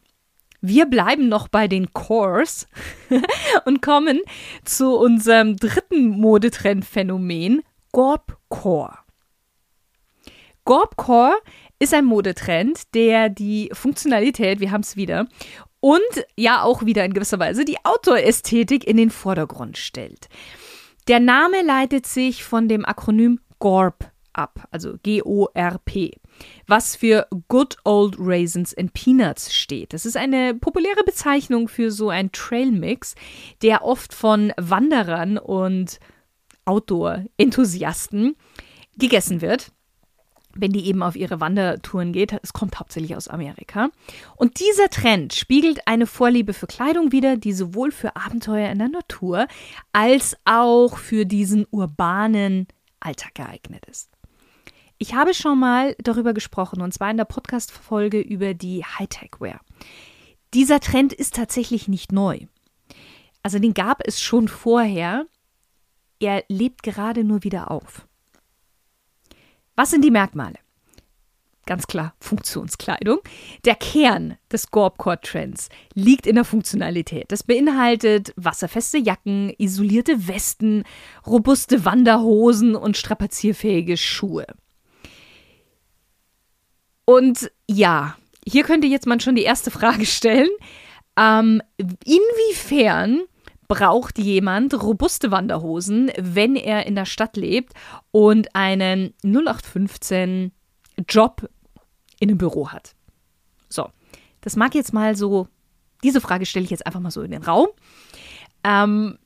Wir 0.63 0.85
bleiben 0.85 1.29
noch 1.31 1.49
bei 1.49 1.69
den 1.69 1.93
Cores 1.95 2.69
und 3.65 3.81
kommen 3.81 4.21
zu 4.65 4.95
unserem 4.95 5.57
dritten 5.57 6.09
Modetrendphänomen, 6.09 7.63
Gorpcore. 7.93 8.99
Gorpcore 10.65 11.37
ist 11.79 11.95
ein 11.95 12.05
Modetrend, 12.05 12.95
der 12.95 13.29
die 13.29 13.71
Funktionalität, 13.73 14.61
wir 14.61 14.71
haben 14.71 14.83
es 14.83 14.97
wieder, 14.97 15.27
und 15.81 16.01
ja 16.37 16.63
auch 16.63 16.85
wieder 16.85 17.05
in 17.05 17.15
gewisser 17.15 17.39
Weise 17.39 17.65
die 17.65 17.79
Outdoor-Ästhetik 17.85 18.87
in 18.87 18.97
den 18.97 19.11
Vordergrund 19.11 19.79
stellt. 19.79 20.29
Der 21.09 21.21
Name 21.21 21.63
leitet 21.63 22.07
sich 22.07 22.45
von 22.45 22.69
dem 22.69 22.85
Akronym 22.85 23.41
GORP 23.59 24.11
ab, 24.33 24.69
also 24.71 24.95
G-O-R-P, 25.03 26.13
was 26.67 26.97
für 26.97 27.27
Good 27.49 27.79
Old 27.85 28.17
Raisins 28.19 28.77
and 28.77 28.93
Peanuts 28.93 29.53
steht. 29.55 29.93
Das 29.93 30.07
ist 30.07 30.17
eine 30.17 30.55
populäre 30.55 31.03
Bezeichnung 31.05 31.69
für 31.69 31.91
so 31.91 32.11
einen 32.11 32.31
Trailmix, 32.33 33.15
der 33.63 33.85
oft 33.85 34.15
von 34.15 34.53
Wanderern 34.57 35.39
und 35.39 35.99
Outdoor-Enthusiasten 36.67 38.37
gegessen 38.97 39.41
wird 39.41 39.73
wenn 40.55 40.73
die 40.73 40.87
eben 40.87 41.03
auf 41.03 41.17
ihre 41.17 41.41
Wandertouren 41.41 42.13
geht. 42.13 42.39
Es 42.43 42.53
kommt 42.53 42.79
hauptsächlich 42.79 43.17
aus 43.17 43.29
Amerika. 43.29 43.91
Und 44.37 44.61
dieser 44.61 44.89
Trend 44.91 45.35
spiegelt 45.35 45.87
eine 45.87 46.07
Vorliebe 46.07 46.53
für 46.53 46.67
Kleidung 46.67 47.13
wider, 47.13 47.37
die 47.37 47.53
sowohl 47.53 47.93
für 47.93 48.17
Abenteuer 48.17 48.71
in 48.71 48.79
der 48.79 48.89
Natur 48.89 49.47
als 49.93 50.37
auch 50.45 50.97
für 50.97 51.25
diesen 51.25 51.67
urbanen 51.71 52.67
Alltag 53.01 53.35
geeignet 53.35 53.85
ist. 53.87 54.11
Ich 54.99 55.15
habe 55.15 55.33
schon 55.33 55.59
mal 55.59 55.97
darüber 55.99 56.35
gesprochen, 56.35 56.83
und 56.83 56.93
zwar 56.93 57.11
in 57.11 57.17
der 57.17 57.25
Podcast-Folge 57.25 58.21
über 58.21 58.53
die 58.53 58.85
Hightech-Wear. 58.85 59.61
Dieser 60.53 60.81
Trend 60.81 61.13
ist 61.13 61.35
tatsächlich 61.35 61.89
nicht 61.89 62.13
neu. 62.13 62.41
Also 63.43 63.59
den 63.59 63.73
gab 63.73 64.07
es 64.07 64.21
schon 64.21 64.49
vorher. 64.49 65.27
Er 66.19 66.45
lebt 66.49 66.83
gerade 66.83 67.25
nur 67.25 67.45
wieder 67.45 67.71
auf. 67.71 68.07
Was 69.77 69.91
sind 69.91 70.03
die 70.05 70.11
Merkmale? 70.11 70.57
Ganz 71.67 71.87
klar, 71.87 72.15
Funktionskleidung. 72.19 73.21
Der 73.65 73.77
Kern 73.77 74.37
des 74.51 74.73
Gorpcore-Trends 74.73 75.69
liegt 75.95 76.27
in 76.27 76.35
der 76.35 76.45
Funktionalität. 76.45 77.31
Das 77.31 77.45
beinhaltet 77.45 78.33
wasserfeste 78.37 78.99
Jacken, 78.99 79.53
isolierte 79.57 80.27
Westen, 80.27 80.83
robuste 81.27 81.85
Wanderhosen 81.85 82.75
und 82.75 82.97
strapazierfähige 82.97 83.97
Schuhe. 83.97 84.47
Und 87.05 87.53
ja, 87.69 88.17
hier 88.45 88.65
könnte 88.65 88.89
jetzt 88.89 89.07
man 89.07 89.21
schon 89.21 89.37
die 89.37 89.45
erste 89.45 89.71
Frage 89.71 90.07
stellen. 90.07 90.51
Ähm, 91.17 91.63
inwiefern 91.77 93.23
braucht 93.71 94.19
jemand 94.19 94.75
robuste 94.83 95.31
Wanderhosen, 95.31 96.11
wenn 96.19 96.57
er 96.57 96.87
in 96.87 96.97
der 96.97 97.07
Stadt 97.07 97.37
lebt 97.37 97.73
und 98.11 98.57
einen 98.57 99.15
0815 99.23 100.51
Job 101.09 101.49
in 102.19 102.31
einem 102.31 102.39
Büro 102.39 102.71
hat. 102.71 102.97
So, 103.69 103.89
das 104.41 104.57
mag 104.57 104.75
jetzt 104.75 104.93
mal 104.93 105.15
so, 105.15 105.47
diese 106.03 106.21
Frage 106.21 106.47
stelle 106.47 106.65
ich 106.65 106.73
jetzt 106.73 106.85
einfach 106.85 106.99
mal 106.99 107.13
so 107.13 107.23
in 107.23 107.31
den 107.31 107.45
Raum. 107.45 107.69
Ähm, 108.65 109.19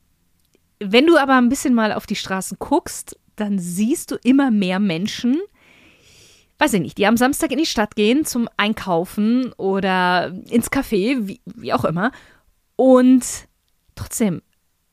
wenn 0.79 1.07
du 1.07 1.17
aber 1.17 1.37
ein 1.37 1.49
bisschen 1.49 1.73
mal 1.73 1.91
auf 1.91 2.05
die 2.05 2.15
Straßen 2.15 2.57
guckst, 2.59 3.19
dann 3.37 3.57
siehst 3.57 4.11
du 4.11 4.15
immer 4.23 4.51
mehr 4.51 4.79
Menschen, 4.79 5.41
weiß 6.59 6.73
ich 6.73 6.81
nicht, 6.81 6.99
die 6.99 7.07
am 7.07 7.17
Samstag 7.17 7.51
in 7.51 7.57
die 7.57 7.65
Stadt 7.65 7.95
gehen 7.95 8.25
zum 8.25 8.47
Einkaufen 8.57 9.53
oder 9.53 10.27
ins 10.51 10.71
Café, 10.71 11.27
wie, 11.27 11.41
wie 11.45 11.73
auch 11.73 11.83
immer, 11.83 12.11
und 12.75 13.47
trotzdem 13.95 14.41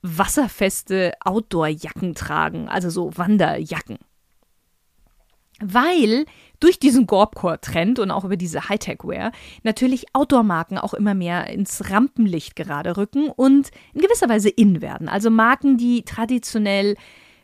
wasserfeste 0.02 1.12
Outdoor-Jacken 1.24 2.14
tragen, 2.14 2.68
also 2.68 2.90
so 2.90 3.16
Wanderjacken. 3.16 3.98
Weil 5.60 6.26
durch 6.58 6.80
diesen 6.80 7.06
Gorbcore-Trend 7.06 8.00
und 8.00 8.10
auch 8.10 8.24
über 8.24 8.36
diese 8.36 8.68
Hightech-Wear 8.68 9.30
natürlich 9.62 10.06
Outdoor-Marken 10.12 10.76
auch 10.76 10.92
immer 10.92 11.14
mehr 11.14 11.48
ins 11.48 11.88
Rampenlicht 11.88 12.56
gerade 12.56 12.96
rücken 12.96 13.28
und 13.28 13.70
in 13.94 14.00
gewisser 14.00 14.28
Weise 14.28 14.48
in 14.48 14.82
werden. 14.82 15.08
Also 15.08 15.30
Marken, 15.30 15.76
die 15.76 16.04
traditionell 16.04 16.96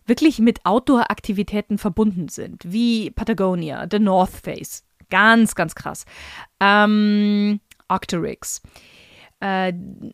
wirklich 0.04 0.40
mit 0.40 0.64
Outdoor-Aktivitäten 0.64 1.78
verbunden 1.78 2.28
sind, 2.28 2.64
wie 2.66 3.10
Patagonia, 3.10 3.86
The 3.88 4.00
North 4.00 4.30
Face. 4.30 4.84
Ganz, 5.10 5.54
ganz 5.54 5.74
krass. 5.74 6.04
Ähm, 6.60 7.60
Octorix. 7.88 8.62
Äh, 9.40 9.72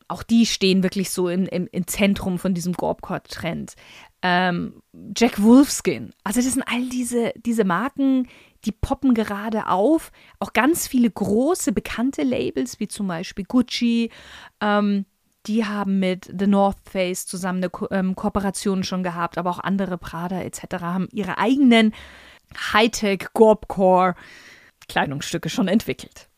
auch 0.09 0.23
die 0.23 0.45
stehen 0.45 0.83
wirklich 0.83 1.11
so 1.11 1.29
im, 1.29 1.47
im, 1.47 1.67
im 1.73 1.87
Zentrum 1.87 2.39
von 2.39 2.55
diesem 2.55 2.75
Gorbcore-Trend. 2.75 3.75
Ähm, 4.23 4.83
Jack 5.17 5.43
Wolfskin. 5.43 6.13
Also 6.25 6.41
das 6.41 6.53
sind 6.53 6.65
all 6.67 6.89
diese, 6.89 7.33
diese 7.37 7.65
Marken, 7.65 8.29
die 8.65 8.73
poppen 8.73 9.15
gerade 9.15 9.69
auf. 9.69 10.13
Auch 10.41 10.53
ganz 10.53 10.87
viele 10.87 11.11
große, 11.11 11.73
bekannte 11.73 12.23
Labels, 12.23 12.81
wie 12.81 12.89
zum 12.89 13.07
Beispiel 13.09 13.45
Gucci, 13.45 14.11
ähm, 14.61 15.07
die 15.47 15.65
haben 15.67 15.99
mit 15.99 16.33
The 16.39 16.47
North 16.47 16.79
Face 16.91 17.27
zusammen 17.27 17.59
eine 17.59 17.71
Ko 17.71 17.87
ähm, 17.91 18.17
Kooperation 18.17 18.83
schon 18.83 19.03
gehabt, 19.03 19.37
aber 19.37 19.51
auch 19.51 19.59
andere 19.59 19.99
Prada 19.99 20.41
etc. 20.41 20.81
haben 20.81 21.09
ihre 21.13 21.39
eigenen 21.39 21.93
Hightech 22.73 23.27
Gorbcore 23.35 24.15
Kleidungsstücke 24.89 25.49
schon 25.51 25.69
entwickelt. 25.69 26.29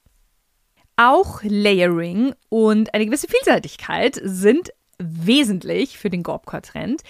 Auch 0.97 1.43
Layering 1.43 2.35
und 2.49 2.95
eine 2.95 3.07
gewisse 3.07 3.29
Vielseitigkeit 3.29 4.19
sind 4.23 4.71
wesentlich 4.99 5.99
für 5.99 6.09
den 6.09 6.23
Gorbcore-Trend. 6.23 7.03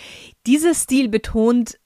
Dieser 0.47 0.75
Stil 0.75 1.09
betont 1.09 1.79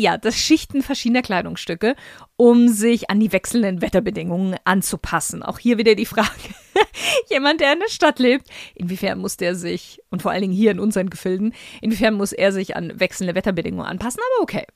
ja, 0.00 0.16
das 0.16 0.36
Schichten 0.36 0.80
verschiedener 0.80 1.22
Kleidungsstücke, 1.22 1.96
um 2.36 2.68
sich 2.68 3.10
an 3.10 3.18
die 3.18 3.32
wechselnden 3.32 3.82
Wetterbedingungen 3.82 4.56
anzupassen. 4.62 5.42
Auch 5.42 5.58
hier 5.58 5.76
wieder 5.76 5.96
die 5.96 6.06
Frage, 6.06 6.28
jemand, 7.28 7.60
der 7.60 7.72
in 7.72 7.80
der 7.80 7.88
Stadt 7.88 8.20
lebt, 8.20 8.48
inwiefern 8.76 9.18
muss 9.18 9.36
der 9.36 9.56
sich, 9.56 10.00
und 10.10 10.22
vor 10.22 10.30
allen 10.30 10.42
Dingen 10.42 10.52
hier 10.52 10.70
in 10.70 10.78
unseren 10.78 11.10
Gefilden, 11.10 11.52
inwiefern 11.82 12.14
muss 12.14 12.32
er 12.32 12.52
sich 12.52 12.76
an 12.76 13.00
wechselnde 13.00 13.34
Wetterbedingungen 13.34 13.86
anpassen, 13.86 14.20
aber 14.20 14.44
okay. 14.44 14.66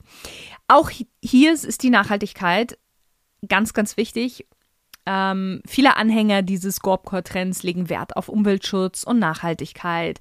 Auch 0.67 0.91
hier 1.23 1.53
ist 1.53 1.85
die 1.85 1.91
Nachhaltigkeit 1.91 2.77
ganz, 3.47 3.75
ganz 3.75 3.97
wichtig. 3.97 4.47
Ähm, 5.05 5.63
viele 5.67 5.97
Anhänger 5.97 6.43
dieses 6.43 6.81
Gorbcore-Trends 6.81 7.63
legen 7.63 7.89
Wert 7.89 8.17
auf 8.17 8.29
Umweltschutz 8.29 9.03
und 9.03 9.19
Nachhaltigkeit, 9.19 10.21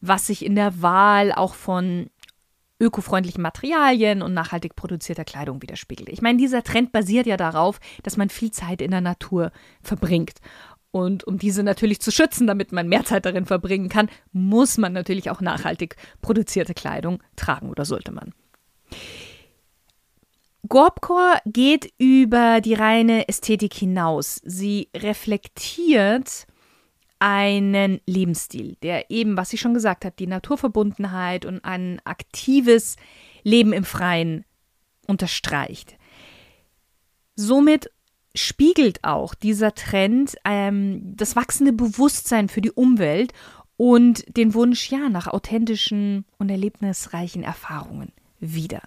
was 0.00 0.26
sich 0.26 0.44
in 0.44 0.54
der 0.54 0.82
Wahl 0.82 1.32
auch 1.32 1.54
von 1.54 2.10
ökofreundlichen 2.80 3.42
Materialien 3.42 4.22
und 4.22 4.32
nachhaltig 4.32 4.74
produzierter 4.74 5.24
Kleidung 5.24 5.60
widerspiegelt. 5.62 6.08
Ich 6.08 6.22
meine, 6.22 6.38
dieser 6.38 6.62
Trend 6.62 6.92
basiert 6.92 7.26
ja 7.26 7.36
darauf, 7.36 7.78
dass 8.02 8.16
man 8.16 8.30
viel 8.30 8.50
Zeit 8.50 8.80
in 8.80 8.90
der 8.90 9.02
Natur 9.02 9.52
verbringt. 9.82 10.38
Und 10.90 11.24
um 11.24 11.38
diese 11.38 11.62
natürlich 11.62 12.00
zu 12.00 12.10
schützen, 12.10 12.46
damit 12.46 12.72
man 12.72 12.88
mehr 12.88 13.04
Zeit 13.04 13.26
darin 13.26 13.46
verbringen 13.46 13.88
kann, 13.88 14.08
muss 14.32 14.78
man 14.78 14.92
natürlich 14.92 15.30
auch 15.30 15.40
nachhaltig 15.40 15.96
produzierte 16.20 16.74
Kleidung 16.74 17.22
tragen 17.36 17.68
oder 17.68 17.84
sollte 17.84 18.12
man. 18.12 18.32
Gorbcore 20.70 21.40
geht 21.46 21.92
über 21.98 22.60
die 22.60 22.74
reine 22.74 23.28
Ästhetik 23.28 23.74
hinaus. 23.74 24.40
Sie 24.44 24.88
reflektiert 24.96 26.46
einen 27.18 28.00
Lebensstil, 28.06 28.76
der 28.80 29.10
eben, 29.10 29.36
was 29.36 29.52
ich 29.52 29.60
schon 29.60 29.74
gesagt 29.74 30.04
habe, 30.04 30.14
die 30.16 30.28
Naturverbundenheit 30.28 31.44
und 31.44 31.64
ein 31.64 32.00
aktives 32.04 32.94
Leben 33.42 33.72
im 33.72 33.82
Freien 33.82 34.44
unterstreicht. 35.08 35.96
Somit 37.34 37.90
spiegelt 38.36 39.02
auch 39.02 39.34
dieser 39.34 39.74
Trend 39.74 40.36
ähm, 40.44 41.16
das 41.16 41.34
wachsende 41.34 41.72
Bewusstsein 41.72 42.48
für 42.48 42.60
die 42.60 42.70
Umwelt 42.70 43.32
und 43.76 44.24
den 44.36 44.54
Wunsch 44.54 44.88
ja 44.88 45.08
nach 45.08 45.26
authentischen 45.26 46.26
und 46.38 46.48
erlebnisreichen 46.48 47.42
Erfahrungen 47.42 48.12
wider. 48.38 48.82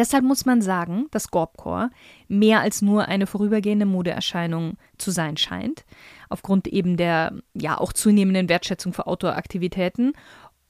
Deshalb 0.00 0.24
muss 0.24 0.46
man 0.46 0.62
sagen, 0.62 1.08
dass 1.10 1.30
Gorbcore 1.30 1.90
mehr 2.26 2.62
als 2.62 2.80
nur 2.80 3.08
eine 3.08 3.26
vorübergehende 3.26 3.84
Modeerscheinung 3.84 4.78
zu 4.96 5.10
sein 5.10 5.36
scheint, 5.36 5.84
aufgrund 6.30 6.68
eben 6.68 6.96
der 6.96 7.34
ja 7.52 7.76
auch 7.76 7.92
zunehmenden 7.92 8.48
Wertschätzung 8.48 8.94
für 8.94 9.06
Outdoor-Aktivitäten 9.06 10.14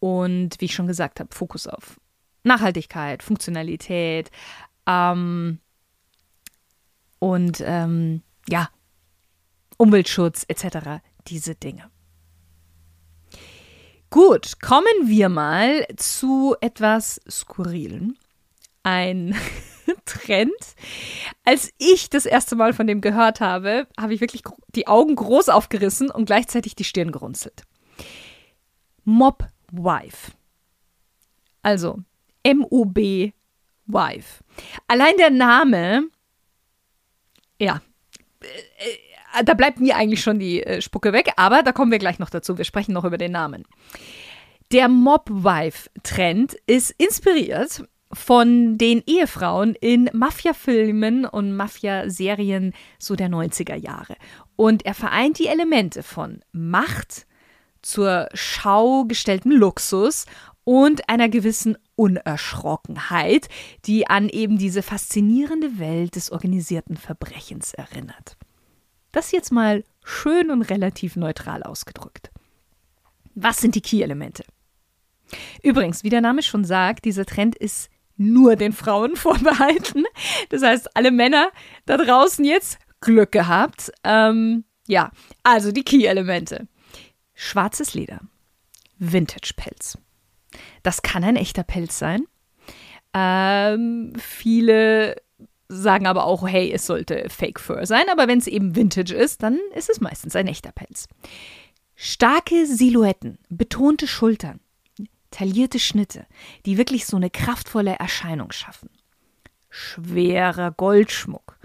und 0.01 0.61
wie 0.61 0.65
ich 0.65 0.75
schon 0.75 0.89
gesagt 0.89 1.21
habe, 1.21 1.33
Fokus 1.33 1.69
auf 1.69 2.01
Nachhaltigkeit, 2.43 3.23
Funktionalität 3.23 4.33
ähm, 4.89 5.61
und 7.21 7.63
ähm, 7.65 8.23
ja, 8.49 8.69
Umweltschutz 9.77 10.45
etc. 10.49 11.03
Diese 11.29 11.55
Dinge. 11.55 11.89
Gut, 14.11 14.61
kommen 14.61 15.07
wir 15.07 15.29
mal 15.29 15.87
zu 15.97 16.57
etwas 16.61 17.21
Skurrilen 17.31 18.19
ein 18.83 19.35
Trend. 20.05 20.51
Als 21.45 21.73
ich 21.79 22.11
das 22.11 22.27
erste 22.27 22.57
Mal 22.57 22.73
von 22.73 22.87
dem 22.87 23.01
gehört 23.01 23.41
habe, 23.41 23.87
habe 23.99 24.15
ich 24.15 24.21
wirklich 24.21 24.43
die 24.75 24.87
Augen 24.87 25.17
groß 25.17 25.49
aufgerissen 25.49 26.11
und 26.11 26.27
gleichzeitig 26.27 26.75
die 26.75 26.85
Stirn 26.85 27.13
gerunzelt. 27.13 27.63
Mob 29.05 29.49
Wife. 29.73 30.33
Also 31.63 31.99
M-O-B 32.43 33.33
Wife. 33.87 34.45
Allein 34.87 35.17
der 35.19 35.31
Name, 35.31 36.05
ja, 37.59 37.81
äh, 38.41 39.45
da 39.45 39.55
bleibt 39.55 39.81
mir 39.81 39.97
eigentlich 39.97 40.23
schon 40.23 40.39
die 40.39 40.63
äh, 40.63 40.81
Spucke 40.81 41.13
weg, 41.13 41.33
aber 41.37 41.63
da 41.63 41.73
kommen 41.73 41.93
wir 41.93 41.99
gleich 41.99 42.19
noch 42.19 42.31
dazu. 42.31 42.57
Wir 42.57 42.65
sprechen 42.65 42.93
noch 42.93 43.05
über 43.05 43.19
den 43.19 43.33
Namen. 43.33 43.65
Der 44.73 44.89
Mob-Wife-Trend 44.89 46.55
ist 46.67 46.91
inspiriert 46.93 47.85
von 48.13 48.77
den 48.77 49.03
Ehefrauen 49.07 49.75
in 49.75 50.11
Mafia-Filmen 50.13 51.25
und 51.25 51.55
Mafia-Serien 51.55 52.73
so 52.99 53.15
der 53.15 53.29
90er 53.29 53.77
Jahre. 53.77 54.17
Und 54.57 54.85
er 54.85 54.95
vereint 54.95 55.39
die 55.39 55.47
Elemente 55.47 56.03
von 56.03 56.41
Macht, 56.53 57.27
zur 57.83 58.29
Schau 58.35 59.05
gestellten 59.05 59.53
Luxus 59.53 60.27
und 60.65 61.09
einer 61.09 61.29
gewissen 61.29 61.79
Unerschrockenheit, 61.97 63.49
die 63.87 64.07
an 64.07 64.29
eben 64.29 64.59
diese 64.59 64.83
faszinierende 64.83 65.79
Welt 65.79 66.17
des 66.17 66.31
organisierten 66.31 66.97
Verbrechens 66.97 67.73
erinnert. 67.75 68.37
Das 69.13 69.33
jetzt 69.33 69.51
mal 69.51 69.85
schön 70.05 70.51
und 70.51 70.63
relativ 70.63 71.17
neutral 71.17 71.63
ausgedrückt. 71.63 72.31
Was 73.35 73.59
sind 73.59 73.75
die 73.75 73.81
Key-Elemente? 73.81 74.45
Übrigens, 75.63 76.05
wie 76.05 76.11
der 76.11 76.21
Name 76.21 76.43
schon 76.43 76.65
sagt, 76.65 77.05
dieser 77.05 77.25
Trend 77.25 77.57
ist 77.57 77.89
nur 78.21 78.55
den 78.55 78.73
Frauen 78.73 79.17
vorbehalten. 79.17 80.05
Das 80.51 80.63
heißt, 80.63 80.97
alle 80.97 81.11
Männer 81.11 81.51
da 81.87 81.97
draußen 81.97 82.45
jetzt 82.45 82.79
Glück 83.01 83.33
gehabt. 83.33 83.91
Ähm, 84.05 84.65
ja, 84.87 85.11
also 85.43 85.73
die 85.73 85.83
Key-Elemente. 85.83 86.69
Schwarzes 87.35 87.95
Leder, 87.95 88.21
Vintage-Pelz. 88.99 89.97
Das 90.83 91.03
kann 91.03 91.25
ein 91.25 91.37
echter 91.37 91.63
Pelz 91.63 91.99
sein. 91.99 92.27
Ähm, 93.15 94.13
viele 94.19 95.17
sagen 95.69 96.07
aber 96.07 96.25
auch, 96.25 96.47
hey, 96.47 96.71
es 96.73 96.87
sollte 96.87 97.27
Fake 97.29 97.61
Fur 97.61 97.87
sein, 97.87 98.05
aber 98.11 98.29
wenn 98.29 98.39
es 98.39 98.47
eben 98.47 98.77
Vintage 98.77 99.15
ist, 99.15 99.43
dann 99.43 99.59
ist 99.75 99.89
es 99.89 100.01
meistens 100.01 100.37
ein 100.37 100.49
echter 100.49 100.73
Pelz. 100.73 101.07
Starke 101.95 102.67
Silhouetten, 102.67 103.39
betonte 103.49 104.07
Schultern, 104.07 104.61
taillierte 105.31 105.79
Schnitte, 105.79 106.27
die 106.67 106.77
wirklich 106.77 107.07
so 107.07 107.17
eine 107.17 107.31
kraftvolle 107.31 107.95
Erscheinung 107.95 108.53
schaffen. 108.53 108.91
Schwerer 109.69 110.73
Goldschmuck, 110.73 111.59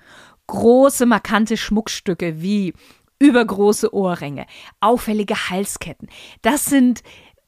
große 0.47 1.05
markante 1.05 1.57
Schmuckstücke 1.57 2.41
wie 2.41 2.73
übergroße 3.17 3.93
Ohrringe, 3.93 4.45
auffällige 4.79 5.49
Halsketten. 5.49 6.09
Das 6.41 6.65
sind 6.65 7.01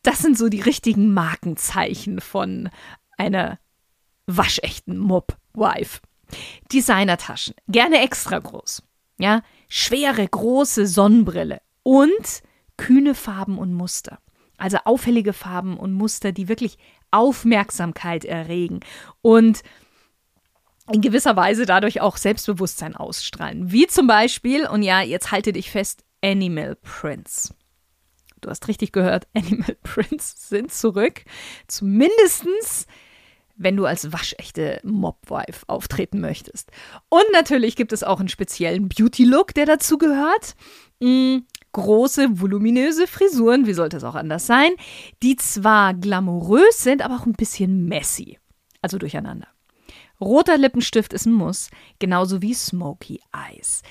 das 0.08 0.20
sind 0.20 0.38
so 0.38 0.48
die 0.48 0.62
richtigen 0.62 1.14
Markenzeichen 1.14 2.22
von 2.22 2.70
einer 3.18 3.60
waschechten 4.26 4.98
Mob-Wife. 4.98 6.00
Designertaschen, 6.72 7.56
gerne 7.68 8.00
extra 8.02 8.40
groß. 8.40 8.84
Ja, 9.18 9.42
schwere, 9.68 10.26
große 10.26 10.88
Sonnenbrille 10.88 11.62
und 11.84 12.42
kühne 12.78 13.16
Farben 13.16 13.58
und 13.58 13.74
Muster. 13.74 14.20
Also 14.58 14.78
auffällige 14.86 15.34
Farben 15.34 15.78
und 15.78 15.93
Muster, 15.93 16.32
die 16.32 16.48
wirklich 16.48 16.78
Aufmerksamkeit 17.12 18.26
erregen 18.26 18.80
und 19.22 19.62
in 20.91 21.02
gewisser 21.02 21.36
Weise 21.36 21.65
dadurch 21.65 22.02
auch 22.02 22.17
Selbstbewusstsein 22.17 22.96
ausstrahlen. 22.96 23.72
Wie 23.72 23.88
zum 23.88 24.08
Beispiel, 24.08 24.67
und 24.67 24.84
ja, 24.84 25.02
jetzt 25.02 25.32
halte 25.32 25.52
dich 25.54 25.70
fest, 25.70 26.04
Animal 26.24 26.76
Prints. 26.76 27.54
Du 28.41 28.50
hast 28.50 28.67
richtig 28.67 28.91
gehört, 28.91 29.28
Animal 29.34 29.76
Prints 29.84 30.50
sind 30.50 30.72
zurück. 30.72 31.24
Zumindestens 31.67 32.88
wenn 33.58 33.76
du 33.76 33.86
als 33.86 34.13
waschechte 34.13 34.80
Mobwife 34.84 35.65
auftreten 35.67 36.22
möchtest. 36.22 36.72
Und 37.10 37.26
natürlich 37.34 37.76
gibt 37.76 37.91
es 37.91 38.04
auch 38.04 38.20
einen 38.20 38.30
speziellen 38.30 38.88
Beauty-Look, 38.88 39.54
der 39.54 39.65
dazu 39.65 39.98
gehört. 39.98 40.56
Große, 41.74 42.42
voluminöse 42.42 43.08
Frisuren, 43.08 43.68
wie 43.68 43.74
sollte 43.74 43.98
es 43.98 44.04
auch 44.04 44.16
anders 44.16 44.48
sein, 44.48 44.72
die 45.22 45.36
zwar 45.36 45.94
glamourös 45.94 46.82
sind, 46.84 47.02
aber 47.02 47.16
auch 47.16 47.26
ein 47.26 47.34
bisschen 47.34 47.86
messy. 47.86 48.40
Also 48.82 48.98
durcheinander. 48.98 49.48
Roter 50.20 50.58
Lippenstift 50.58 51.14
ist 51.14 51.26
ein 51.26 51.34
Muss, 51.34 51.70
genauso 52.00 52.42
wie 52.42 52.54
Smoky 52.54 53.22
Eyes. 53.32 53.84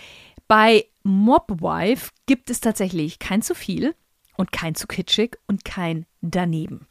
Bei 0.48 0.86
Mobwife 1.02 2.10
gibt 2.26 2.50
es 2.50 2.60
tatsächlich 2.60 3.18
kein 3.18 3.42
zu 3.42 3.54
viel 3.54 3.94
und 4.36 4.52
kein 4.52 4.74
zu 4.74 4.86
kitschig 4.86 5.36
und 5.46 5.64
kein 5.64 6.06
daneben. 6.20 6.86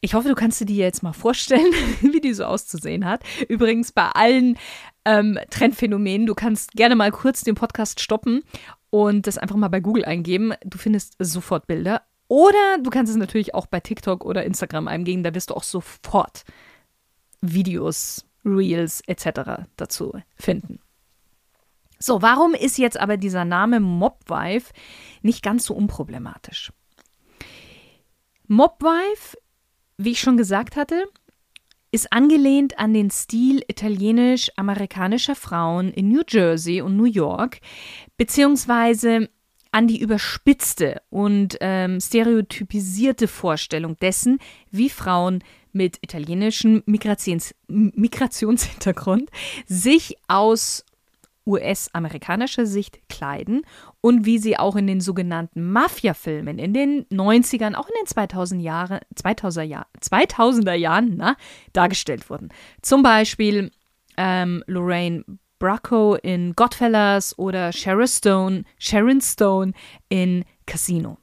Ich 0.00 0.14
hoffe, 0.14 0.28
du 0.28 0.36
kannst 0.36 0.60
dir 0.60 0.76
jetzt 0.76 1.02
mal 1.02 1.12
vorstellen, 1.12 1.72
wie 2.00 2.20
die 2.20 2.34
so 2.34 2.44
auszusehen 2.44 3.04
hat. 3.04 3.22
Übrigens 3.48 3.90
bei 3.90 4.08
allen 4.10 4.56
ähm, 5.08 5.38
Trendphänomenen, 5.50 6.26
du 6.26 6.34
kannst 6.34 6.72
gerne 6.72 6.94
mal 6.94 7.10
kurz 7.10 7.42
den 7.42 7.54
Podcast 7.54 8.00
stoppen 8.00 8.42
und 8.90 9.26
das 9.26 9.38
einfach 9.38 9.56
mal 9.56 9.68
bei 9.68 9.80
Google 9.80 10.04
eingeben. 10.04 10.52
Du 10.64 10.76
findest 10.76 11.16
sofort 11.18 11.66
Bilder. 11.66 12.02
Oder 12.28 12.78
du 12.82 12.90
kannst 12.90 13.10
es 13.10 13.16
natürlich 13.16 13.54
auch 13.54 13.66
bei 13.66 13.80
TikTok 13.80 14.24
oder 14.24 14.44
Instagram 14.44 14.86
eingeben, 14.86 15.22
da 15.22 15.34
wirst 15.34 15.48
du 15.48 15.54
auch 15.54 15.62
sofort 15.62 16.44
Videos, 17.40 18.26
Reels 18.44 19.00
etc. 19.06 19.64
dazu 19.76 20.12
finden. 20.36 20.80
So, 21.98 22.20
warum 22.20 22.52
ist 22.52 22.76
jetzt 22.76 23.00
aber 23.00 23.16
dieser 23.16 23.46
Name 23.46 23.80
Mobwife 23.80 24.72
nicht 25.22 25.42
ganz 25.42 25.64
so 25.64 25.74
unproblematisch? 25.74 26.70
Mobwife 28.46 29.36
wie 29.98 30.12
ich 30.12 30.20
schon 30.20 30.36
gesagt 30.36 30.76
hatte, 30.76 31.06
ist 31.90 32.12
angelehnt 32.12 32.78
an 32.78 32.92
den 32.92 33.10
Stil 33.10 33.62
italienisch-amerikanischer 33.66 35.34
Frauen 35.34 35.92
in 35.92 36.08
New 36.08 36.22
Jersey 36.28 36.80
und 36.82 36.96
New 36.96 37.04
York, 37.04 37.60
beziehungsweise 38.16 39.28
an 39.70 39.86
die 39.86 40.00
überspitzte 40.00 41.02
und 41.10 41.56
ähm, 41.60 42.00
stereotypisierte 42.00 43.28
Vorstellung 43.28 43.96
dessen, 43.98 44.38
wie 44.70 44.88
Frauen 44.88 45.42
mit 45.72 45.98
italienischem 46.00 46.82
Migrations 46.86 47.54
Migrationshintergrund 47.68 49.30
sich 49.66 50.16
aus 50.26 50.84
US-amerikanischer 51.48 52.66
Sicht 52.66 53.00
kleiden 53.08 53.62
und 54.00 54.26
wie 54.26 54.38
sie 54.38 54.58
auch 54.58 54.76
in 54.76 54.86
den 54.86 55.00
sogenannten 55.00 55.72
Mafia-Filmen 55.72 56.58
in 56.58 56.74
den 56.74 57.06
90ern, 57.06 57.74
auch 57.74 57.88
in 57.88 57.94
den 58.00 58.06
2000 58.06 58.62
Jahre, 58.62 59.00
2000er, 59.16 59.62
Jahr, 59.62 59.86
2000er 60.00 60.74
Jahren 60.74 61.14
na, 61.16 61.36
dargestellt 61.72 62.28
wurden. 62.30 62.50
Zum 62.82 63.02
Beispiel 63.02 63.70
ähm, 64.16 64.62
Lorraine 64.66 65.24
Bracco 65.58 66.14
in 66.14 66.54
Godfellas 66.54 67.36
oder 67.38 67.72
Sharon 67.72 68.06
Stone, 68.06 68.64
Sharon 68.78 69.20
Stone 69.20 69.72
in 70.08 70.44
Casino. 70.66 71.18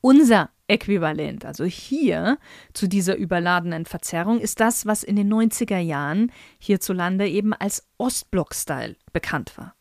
Unser 0.00 0.50
Äquivalent, 0.68 1.44
also 1.44 1.64
hier 1.64 2.38
zu 2.74 2.86
dieser 2.88 3.16
überladenen 3.16 3.86
Verzerrung, 3.86 4.38
ist 4.38 4.60
das, 4.60 4.86
was 4.86 5.02
in 5.02 5.16
den 5.16 5.32
90er 5.32 5.78
Jahren 5.78 6.30
hierzulande 6.58 7.28
eben 7.28 7.54
als 7.54 7.88
Ostblock-Style 7.96 8.96
bekannt 9.12 9.56
war. 9.56 9.74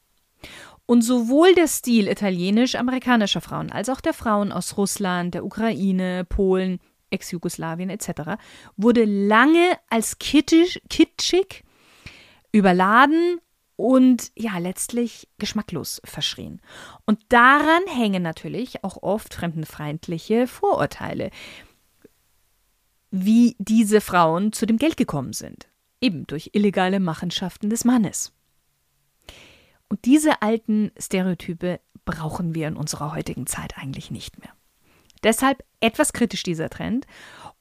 Und 0.86 1.02
sowohl 1.02 1.54
der 1.54 1.67
Stil 1.67 2.08
italienisch-amerikanischer 2.08 3.41
Frauen 3.41 3.71
als 3.71 3.89
auch 3.89 4.00
der 4.00 4.13
Frauen 4.13 4.54
aus 4.54 4.78
Russland, 4.78 5.34
der 5.34 5.45
Ukraine, 5.45 6.23
Polen, 6.23 6.80
Ex-Jugoslawien 7.10 7.89
etc. 7.89 8.39
wurde 8.78 9.04
lange 9.04 9.78
als 9.89 10.19
kittisch, 10.19 10.80
kitschig, 10.89 11.63
überladen 12.52 13.39
und 13.78 14.32
ja, 14.36 14.58
letztlich 14.58 15.30
geschmacklos 15.38 16.02
verschrien. 16.04 16.62
Und 17.06 17.20
daran 17.30 17.84
hängen 17.88 18.24
natürlich 18.24 18.84
auch 18.84 19.02
oft 19.02 19.34
fremdenfeindliche 19.34 20.48
Vorurteile, 20.48 21.30
wie 23.12 23.56
diese 23.60 24.02
Frauen 24.02 24.52
zu 24.52 24.66
dem 24.66 24.78
Geld 24.78 24.98
gekommen 24.98 25.32
sind, 25.32 25.70
eben 26.02 26.28
durch 26.28 26.50
illegale 26.54 27.00
Machenschaften 27.00 27.70
des 27.70 27.86
Mannes. 27.86 28.34
Und 29.90 30.04
diese 30.04 30.42
alten 30.42 30.92
Stereotype 31.00 31.80
brauchen 32.04 32.56
wir 32.56 32.68
in 32.68 32.76
unserer 32.76 33.13
heutigen 33.13 33.48
Zeit 33.48 33.78
eigentlich 33.78 34.12
nicht 34.12 34.40
mehr. 34.40 34.52
Deshalb 35.24 35.63
etwas 35.80 36.13
kritisch 36.13 36.44
dieser 36.44 36.70
Trend. 36.70 37.06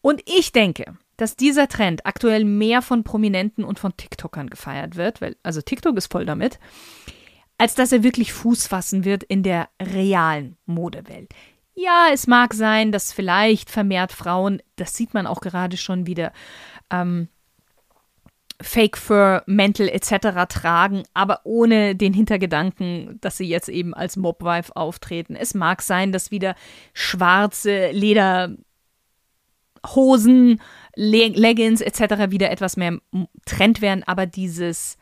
Und 0.00 0.22
ich 0.26 0.52
denke, 0.52 0.96
dass 1.16 1.36
dieser 1.36 1.68
Trend 1.68 2.04
aktuell 2.04 2.44
mehr 2.44 2.82
von 2.82 3.04
Prominenten 3.04 3.64
und 3.64 3.78
von 3.78 3.96
TikTokern 3.96 4.50
gefeiert 4.50 4.96
wird, 4.96 5.20
weil, 5.20 5.36
also 5.42 5.60
TikTok 5.62 5.96
ist 5.96 6.12
voll 6.12 6.26
damit, 6.26 6.58
als 7.58 7.74
dass 7.74 7.92
er 7.92 8.02
wirklich 8.02 8.32
Fuß 8.32 8.66
fassen 8.66 9.04
wird 9.04 9.22
in 9.22 9.42
der 9.42 9.68
realen 9.80 10.56
Modewelt. 10.66 11.30
Ja, 11.74 12.08
es 12.12 12.26
mag 12.26 12.54
sein, 12.54 12.90
dass 12.92 13.12
vielleicht 13.12 13.70
vermehrt 13.70 14.12
Frauen, 14.12 14.62
das 14.76 14.94
sieht 14.94 15.14
man 15.14 15.26
auch 15.26 15.40
gerade 15.40 15.76
schon 15.76 16.06
wieder, 16.06 16.32
ähm, 16.90 17.28
Fake 18.60 18.96
Fur, 18.96 19.42
Mäntel 19.46 19.88
etc. 19.88 20.48
tragen, 20.48 21.02
aber 21.12 21.40
ohne 21.44 21.94
den 21.94 22.14
Hintergedanken, 22.14 23.18
dass 23.20 23.36
sie 23.36 23.46
jetzt 23.46 23.68
eben 23.68 23.92
als 23.92 24.16
Mobwife 24.16 24.74
auftreten. 24.74 25.36
Es 25.36 25.52
mag 25.54 25.82
sein, 25.82 26.10
dass 26.10 26.30
wieder 26.30 26.54
schwarze 26.94 27.90
Lederhosen 27.90 28.56
Le 30.96 31.28
Leggings 31.28 31.80
etc. 31.82 32.30
wieder 32.30 32.50
etwas 32.50 32.76
mehr 32.76 32.98
Trend 33.44 33.80
werden, 33.82 34.02
aber 34.04 34.26
dieses 34.26 34.96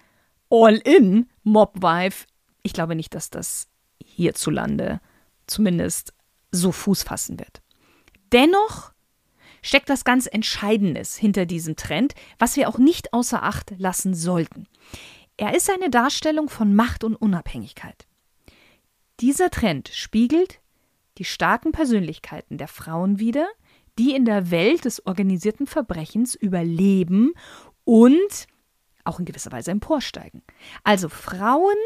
All-in 0.50 1.30
Mobwife, 1.44 2.26
ich 2.62 2.72
glaube 2.72 2.94
nicht, 2.94 3.14
dass 3.14 3.30
das 3.30 3.68
hierzulande 4.04 5.00
zumindest 5.46 6.12
so 6.50 6.72
Fuß 6.72 7.04
fassen 7.04 7.38
wird. 7.38 7.62
Dennoch 8.32 8.92
steckt 9.62 9.88
das 9.88 10.04
ganz 10.04 10.26
Entscheidendes 10.26 11.16
hinter 11.16 11.46
diesem 11.46 11.76
Trend, 11.76 12.14
was 12.38 12.56
wir 12.56 12.68
auch 12.68 12.78
nicht 12.78 13.12
außer 13.12 13.42
Acht 13.42 13.72
lassen 13.78 14.14
sollten. 14.14 14.66
Er 15.36 15.54
ist 15.54 15.70
eine 15.70 15.90
Darstellung 15.90 16.48
von 16.48 16.74
Macht 16.74 17.02
und 17.04 17.16
Unabhängigkeit. 17.16 18.06
Dieser 19.20 19.50
Trend 19.50 19.88
spiegelt 19.88 20.60
die 21.18 21.24
starken 21.24 21.72
Persönlichkeiten 21.72 22.58
der 22.58 22.68
Frauen 22.68 23.18
wider, 23.20 23.46
die 23.98 24.14
in 24.14 24.24
der 24.24 24.50
Welt 24.50 24.84
des 24.84 25.06
organisierten 25.06 25.66
Verbrechens 25.66 26.34
überleben 26.34 27.32
und 27.84 28.46
auch 29.04 29.18
in 29.18 29.24
gewisser 29.24 29.52
Weise 29.52 29.70
emporsteigen. 29.70 30.42
Also 30.82 31.08
Frauen, 31.08 31.76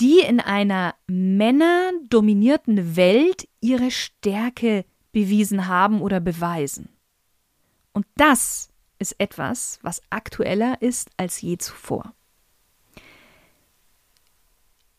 die 0.00 0.20
in 0.20 0.40
einer 0.40 0.94
männerdominierten 1.06 2.96
Welt 2.96 3.48
ihre 3.60 3.90
Stärke 3.90 4.84
bewiesen 5.12 5.66
haben 5.66 6.02
oder 6.02 6.20
beweisen. 6.20 6.90
Und 7.92 8.06
das 8.16 8.70
ist 8.98 9.18
etwas, 9.18 9.78
was 9.82 10.02
aktueller 10.10 10.80
ist 10.82 11.10
als 11.16 11.40
je 11.40 11.56
zuvor. 11.58 12.14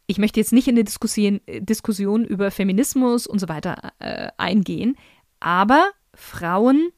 Ich 0.08 0.18
möchte 0.18 0.40
jetzt 0.40 0.54
nicht 0.54 0.68
in 0.68 0.74
eine 0.74 0.84
Diskussion, 0.84 1.40
Diskussion 1.48 2.26
über 2.26 2.50
Feminismus 2.50 3.28
und 3.28 3.38
so 3.38 3.48
weiter 3.48 3.92
äh, 4.00 4.30
eingehen, 4.38 4.98
aber 5.40 5.92
Frauen 6.14 6.92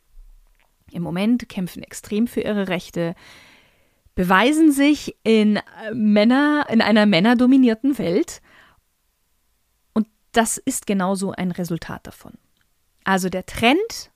im 0.91 1.03
Moment 1.03 1.47
kämpfen 1.49 1.83
extrem 1.83 2.27
für 2.27 2.41
ihre 2.41 2.67
Rechte, 2.67 3.15
beweisen 4.15 4.71
sich 4.71 5.15
in 5.23 5.57
äh, 5.57 5.93
Männer, 5.93 6.67
in 6.69 6.81
einer 6.81 7.05
männerdominierten 7.05 7.97
Welt. 7.97 8.41
Und 9.93 10.07
das 10.33 10.57
ist 10.57 10.85
genauso 10.85 11.31
ein 11.31 11.51
Resultat 11.51 12.05
davon. 12.05 12.33
Also 13.03 13.29
der 13.29 13.45
Trend, 13.45 14.11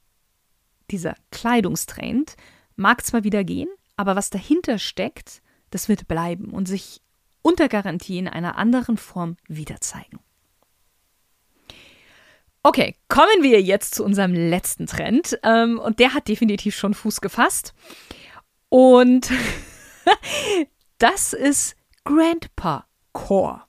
dieser 0.92 1.16
Kleidungstrend, 1.32 2.36
mag 2.76 3.06
zwar 3.06 3.24
wieder 3.24 3.44
gehen, 3.44 3.70
aber 3.96 4.16
was 4.16 4.30
dahinter 4.30 4.78
steckt, 4.78 5.42
das 5.70 5.90
wird 5.90 6.08
bleiben 6.08 6.52
und 6.52 6.68
sich 6.68 7.02
unter 7.42 7.70
Garantie 7.70 8.18
in 8.18 8.28
einer 8.28 8.58
anderen 8.58 8.98
Form 8.98 9.38
wieder 9.48 9.80
zeigen. 9.80 10.20
Okay, 12.66 12.96
kommen 13.10 13.44
wir 13.44 13.62
jetzt 13.62 13.94
zu 13.94 14.04
unserem 14.04 14.34
letzten 14.34 14.88
Trend. 14.88 15.38
Ähm, 15.44 15.78
und 15.78 16.00
der 16.00 16.16
hat 16.16 16.28
definitiv 16.28 16.76
schon 16.76 16.96
Fuß 16.96 17.22
gefasst. 17.22 17.76
Und 18.70 19.30
das 20.98 21.34
ist 21.34 21.76
Grandpa 22.06 22.88
Core. 23.14 23.62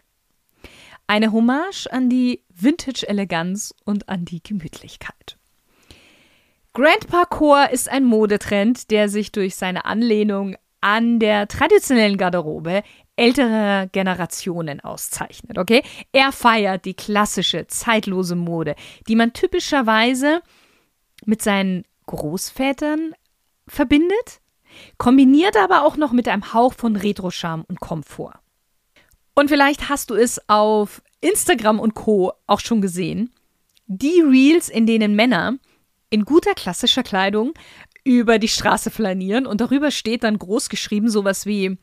Eine 1.06 1.30
Hommage 1.30 1.88
an 1.90 2.08
die 2.08 2.42
Vintage-Eleganz 2.48 3.74
und 3.84 4.08
an 4.08 4.24
die 4.24 4.42
Gemütlichkeit. 4.42 5.36
Grandpa 6.72 7.26
Core 7.26 7.68
ist 7.72 7.90
ein 7.90 8.04
Modetrend, 8.04 8.90
der 8.90 9.10
sich 9.10 9.30
durch 9.30 9.56
seine 9.56 9.84
Anlehnung 9.84 10.56
an 10.80 11.18
der 11.18 11.48
traditionellen 11.48 12.16
Garderobe 12.16 12.82
älterer 13.16 13.86
Generationen 13.86 14.80
auszeichnet, 14.80 15.58
okay? 15.58 15.82
Er 16.12 16.32
feiert 16.32 16.84
die 16.84 16.94
klassische, 16.94 17.66
zeitlose 17.66 18.36
Mode, 18.36 18.76
die 19.08 19.16
man 19.16 19.32
typischerweise 19.32 20.42
mit 21.24 21.42
seinen 21.42 21.84
Großvätern 22.06 23.14
verbindet, 23.66 24.40
kombiniert 24.98 25.56
aber 25.56 25.84
auch 25.84 25.96
noch 25.96 26.12
mit 26.12 26.28
einem 26.28 26.52
Hauch 26.52 26.74
von 26.74 26.96
Retro-Charme 26.96 27.64
und 27.68 27.80
Komfort. 27.80 28.38
Und 29.34 29.48
vielleicht 29.48 29.88
hast 29.88 30.10
du 30.10 30.14
es 30.14 30.40
auf 30.48 31.02
Instagram 31.20 31.80
und 31.80 31.94
Co. 31.94 32.32
auch 32.46 32.60
schon 32.60 32.80
gesehen. 32.80 33.32
Die 33.86 34.20
Reels, 34.20 34.68
in 34.68 34.86
denen 34.86 35.14
Männer 35.14 35.58
in 36.10 36.24
guter 36.24 36.54
klassischer 36.54 37.02
Kleidung 37.02 37.52
über 38.06 38.38
die 38.38 38.48
Straße 38.48 38.90
flanieren 38.90 39.46
und 39.46 39.60
darüber 39.60 39.90
steht 39.90 40.22
dann 40.22 40.38
groß 40.38 40.68
geschrieben 40.68 41.10
sowas 41.10 41.44
wie, 41.44 41.76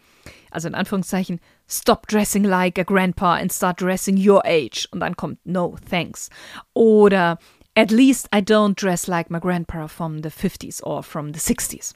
also 0.49 0.69
in 0.69 0.75
Anführungszeichen, 0.75 1.39
Stop 1.67 2.07
dressing 2.07 2.45
like 2.45 2.79
a 2.79 2.83
grandpa 2.83 3.35
and 3.35 3.51
start 3.51 3.81
dressing 3.81 4.17
your 4.17 4.43
age. 4.45 4.87
Und 4.91 4.99
dann 4.99 5.15
kommt 5.15 5.39
No 5.45 5.75
thanks. 5.89 6.29
Oder 6.73 7.39
At 7.75 7.89
least 7.89 8.27
I 8.31 8.39
don't 8.39 8.75
dress 8.75 9.07
like 9.07 9.31
my 9.31 9.39
grandpa 9.39 9.87
from 9.87 10.21
the 10.21 10.29
50s 10.29 10.83
or 10.83 11.01
from 11.01 11.33
the 11.33 11.39
60s. 11.39 11.93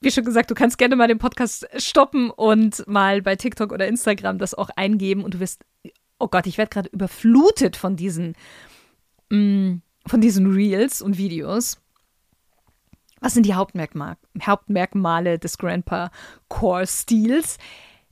Wie 0.00 0.10
schon 0.10 0.24
gesagt, 0.24 0.50
du 0.50 0.54
kannst 0.54 0.76
gerne 0.76 0.96
mal 0.96 1.08
den 1.08 1.18
Podcast 1.18 1.66
stoppen 1.78 2.30
und 2.30 2.86
mal 2.86 3.22
bei 3.22 3.36
TikTok 3.36 3.72
oder 3.72 3.88
Instagram 3.88 4.38
das 4.38 4.52
auch 4.52 4.68
eingeben 4.76 5.24
und 5.24 5.34
du 5.34 5.40
wirst, 5.40 5.64
oh 6.18 6.28
Gott, 6.28 6.46
ich 6.46 6.58
werde 6.58 6.68
gerade 6.68 6.90
überflutet 6.90 7.76
von 7.76 7.96
diesen 7.96 8.34
mh, 9.30 9.38
mm, 9.38 9.82
von 10.06 10.20
diesen 10.20 10.52
Reels 10.52 11.02
und 11.02 11.18
Videos. 11.18 11.78
Was 13.20 13.34
sind 13.34 13.46
die 13.46 13.54
Hauptmerkmale, 13.54 14.16
Hauptmerkmale 14.42 15.38
des 15.38 15.56
Grandpa 15.58 16.10
Core 16.48 16.86
Stils? 16.86 17.58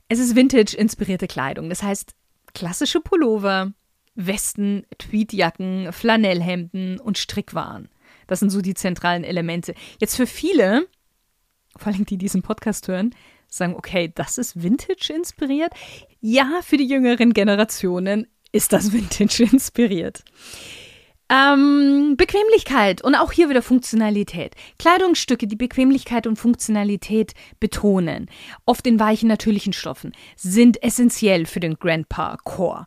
Es 0.07 0.19
ist 0.19 0.35
Vintage-inspirierte 0.35 1.27
Kleidung. 1.27 1.69
Das 1.69 1.83
heißt, 1.83 2.15
klassische 2.53 2.99
Pullover, 2.99 3.73
Westen, 4.15 4.85
Tweedjacken, 4.97 5.91
Flanellhemden 5.91 6.99
und 6.99 7.17
Strickwaren. 7.17 7.89
Das 8.27 8.39
sind 8.39 8.49
so 8.49 8.61
die 8.61 8.73
zentralen 8.73 9.23
Elemente. 9.23 9.73
Jetzt 9.99 10.15
für 10.15 10.27
viele, 10.27 10.87
vor 11.75 11.91
allem 11.93 12.05
die 12.05 12.17
diesen 12.17 12.41
Podcast 12.41 12.87
hören, 12.87 13.13
sagen, 13.47 13.75
okay, 13.75 14.11
das 14.13 14.37
ist 14.37 14.61
Vintage 14.61 15.13
inspiriert. 15.13 15.73
Ja, 16.21 16.61
für 16.63 16.77
die 16.77 16.87
jüngeren 16.87 17.33
Generationen 17.33 18.27
ist 18.51 18.73
das 18.73 18.91
Vintage 18.93 19.43
inspiriert. 19.43 20.23
Ähm, 21.33 22.13
Bequemlichkeit 22.15 23.03
und 23.03 23.15
auch 23.15 23.31
hier 23.31 23.49
wieder 23.49 23.63
Funktionalität. 23.63 24.53
Kleidungsstücke, 24.77 25.47
die 25.47 25.55
Bequemlichkeit 25.55 26.27
und 26.27 26.37
Funktionalität 26.37 27.33
betonen, 27.59 28.29
oft 28.67 28.85
in 28.85 28.99
weichen, 28.99 29.29
natürlichen 29.29 29.73
Stoffen, 29.73 30.11
sind 30.35 30.83
essentiell 30.83 31.47
für 31.47 31.59
den 31.59 31.79
Grandpa 31.79 32.37
Core. 32.43 32.85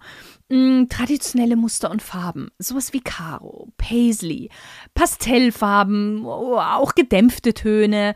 Mm, 0.49 0.85
traditionelle 0.89 1.57
Muster 1.57 1.91
und 1.91 2.03
Farben, 2.03 2.53
sowas 2.59 2.93
wie 2.93 3.01
Karo, 3.01 3.73
Paisley, 3.79 4.51
Pastellfarben, 4.95 6.25
auch 6.25 6.95
gedämpfte 6.95 7.53
Töne, 7.53 8.15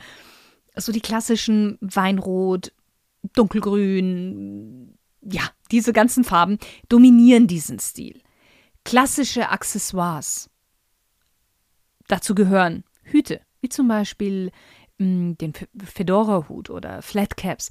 so 0.77 0.93
die 0.93 1.01
klassischen 1.01 1.77
Weinrot, 1.81 2.73
Dunkelgrün, 3.35 4.97
ja, 5.23 5.43
diese 5.73 5.93
ganzen 5.93 6.23
Farben 6.23 6.59
dominieren 6.89 7.49
diesen 7.49 7.81
Stil. 7.81 8.21
Klassische 8.85 9.51
Accessoires. 9.51 10.49
Dazu 12.09 12.35
gehören 12.35 12.85
Hüte, 13.03 13.41
wie 13.61 13.69
zum 13.69 13.89
Beispiel 13.89 14.51
mh, 14.99 15.07
mm, 15.07 15.39
den 15.39 15.53
Fedora-Hut 15.85 16.71
oder 16.71 17.03
Flatcaps. 17.03 17.71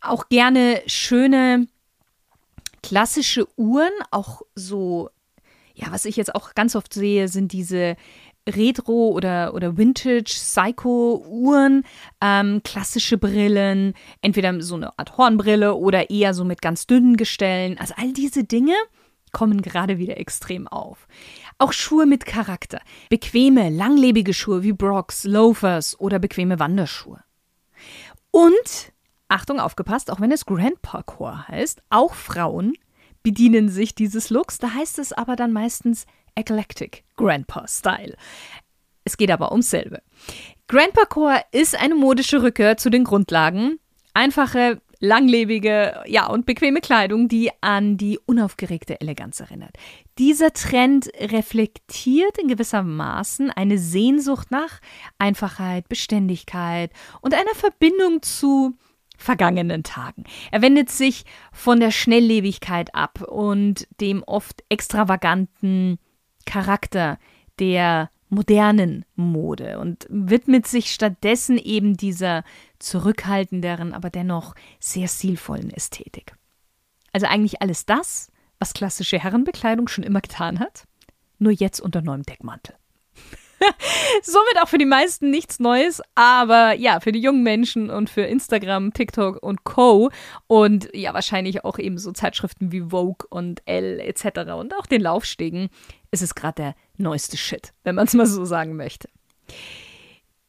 Auch 0.00 0.28
gerne 0.28 0.82
schöne 0.86 1.68
klassische 2.82 3.46
Uhren, 3.56 3.92
auch 4.10 4.42
so, 4.54 5.10
ja, 5.74 5.86
was 5.90 6.04
ich 6.04 6.16
jetzt 6.16 6.34
auch 6.34 6.54
ganz 6.54 6.76
oft 6.76 6.92
sehe, 6.92 7.28
sind 7.28 7.52
diese 7.52 7.96
Retro- 8.48 9.10
oder, 9.10 9.54
oder 9.54 9.76
Vintage-Psycho-Uhren, 9.76 11.84
ähm, 12.20 12.62
klassische 12.62 13.18
Brillen, 13.18 13.94
entweder 14.22 14.62
so 14.62 14.76
eine 14.76 14.96
Art 14.98 15.18
Hornbrille 15.18 15.74
oder 15.74 16.10
eher 16.10 16.32
so 16.32 16.44
mit 16.44 16.62
ganz 16.62 16.86
dünnen 16.86 17.16
Gestellen. 17.16 17.76
Also 17.78 17.94
all 17.96 18.12
diese 18.12 18.44
Dinge 18.44 18.76
kommen 19.36 19.60
gerade 19.60 19.98
wieder 19.98 20.16
extrem 20.16 20.66
auf. 20.66 21.06
Auch 21.58 21.74
Schuhe 21.74 22.06
mit 22.06 22.24
Charakter. 22.24 22.80
Bequeme, 23.10 23.68
langlebige 23.68 24.32
Schuhe 24.32 24.62
wie 24.62 24.72
Brocks, 24.72 25.24
Loafers 25.24 26.00
oder 26.00 26.18
bequeme 26.18 26.58
Wanderschuhe. 26.58 27.22
Und, 28.30 28.94
Achtung, 29.28 29.60
aufgepasst, 29.60 30.10
auch 30.10 30.22
wenn 30.22 30.32
es 30.32 30.46
Grand 30.46 30.80
Parkour 30.80 31.48
heißt, 31.48 31.82
auch 31.90 32.14
Frauen 32.14 32.78
bedienen 33.22 33.68
sich 33.68 33.94
dieses 33.94 34.30
Looks. 34.30 34.56
Da 34.56 34.72
heißt 34.72 34.98
es 34.98 35.12
aber 35.12 35.36
dann 35.36 35.52
meistens 35.52 36.06
Eclectic 36.34 37.04
Grandpa 37.16 37.68
Style. 37.68 38.16
Es 39.04 39.18
geht 39.18 39.30
aber 39.30 39.52
ums 39.52 39.68
selbe. 39.68 40.00
Grandpa 40.66 41.04
Core 41.04 41.42
ist 41.52 41.78
eine 41.78 41.94
modische 41.94 42.42
Rückkehr 42.42 42.78
zu 42.78 42.88
den 42.88 43.04
Grundlagen. 43.04 43.80
Einfache, 44.14 44.80
langlebige, 45.00 46.02
ja, 46.06 46.26
und 46.26 46.46
bequeme 46.46 46.80
Kleidung, 46.80 47.28
die 47.28 47.50
an 47.60 47.96
die 47.96 48.18
unaufgeregte 48.26 49.00
Eleganz 49.00 49.40
erinnert. 49.40 49.76
Dieser 50.18 50.52
Trend 50.52 51.10
reflektiert 51.18 52.38
in 52.38 52.48
gewisser 52.48 52.82
Maßen 52.82 53.50
eine 53.50 53.78
Sehnsucht 53.78 54.50
nach 54.50 54.80
Einfachheit, 55.18 55.88
Beständigkeit 55.88 56.90
und 57.20 57.34
einer 57.34 57.54
Verbindung 57.54 58.22
zu 58.22 58.76
vergangenen 59.18 59.82
Tagen. 59.82 60.24
Er 60.50 60.62
wendet 60.62 60.90
sich 60.90 61.24
von 61.52 61.80
der 61.80 61.90
Schnelllebigkeit 61.90 62.94
ab 62.94 63.22
und 63.22 63.88
dem 64.00 64.22
oft 64.22 64.62
extravaganten 64.68 65.98
Charakter 66.44 67.18
der 67.58 68.10
modernen 68.36 69.04
Mode 69.16 69.78
und 69.78 70.06
widmet 70.10 70.66
sich 70.66 70.92
stattdessen 70.92 71.56
eben 71.56 71.96
dieser 71.96 72.44
zurückhaltenderen, 72.78 73.94
aber 73.94 74.10
dennoch 74.10 74.54
sehr 74.78 75.08
stilvollen 75.08 75.70
Ästhetik. 75.70 76.34
Also 77.12 77.26
eigentlich 77.26 77.62
alles 77.62 77.86
das, 77.86 78.30
was 78.58 78.74
klassische 78.74 79.18
Herrenbekleidung 79.18 79.88
schon 79.88 80.04
immer 80.04 80.20
getan 80.20 80.60
hat, 80.60 80.84
nur 81.38 81.50
jetzt 81.50 81.80
unter 81.80 82.02
neuem 82.02 82.24
Deckmantel. 82.24 82.76
Somit 84.22 84.60
auch 84.60 84.68
für 84.68 84.78
die 84.78 84.86
meisten 84.86 85.30
nichts 85.30 85.58
Neues, 85.58 86.02
aber 86.14 86.72
ja, 86.74 87.00
für 87.00 87.12
die 87.12 87.20
jungen 87.20 87.42
Menschen 87.42 87.90
und 87.90 88.10
für 88.10 88.22
Instagram, 88.22 88.92
TikTok 88.92 89.42
und 89.42 89.64
Co. 89.64 90.10
Und 90.46 90.88
ja, 90.94 91.14
wahrscheinlich 91.14 91.64
auch 91.64 91.78
eben 91.78 91.98
so 91.98 92.12
Zeitschriften 92.12 92.72
wie 92.72 92.90
Vogue 92.90 93.26
und 93.30 93.62
Elle 93.64 94.02
etc. 94.02 94.52
und 94.58 94.74
auch 94.76 94.86
den 94.86 95.00
Laufstegen 95.00 95.68
ist 96.10 96.22
es 96.22 96.34
gerade 96.34 96.54
der 96.54 96.74
neueste 96.96 97.36
Shit, 97.36 97.72
wenn 97.84 97.94
man 97.94 98.06
es 98.06 98.14
mal 98.14 98.26
so 98.26 98.44
sagen 98.44 98.76
möchte. 98.76 99.08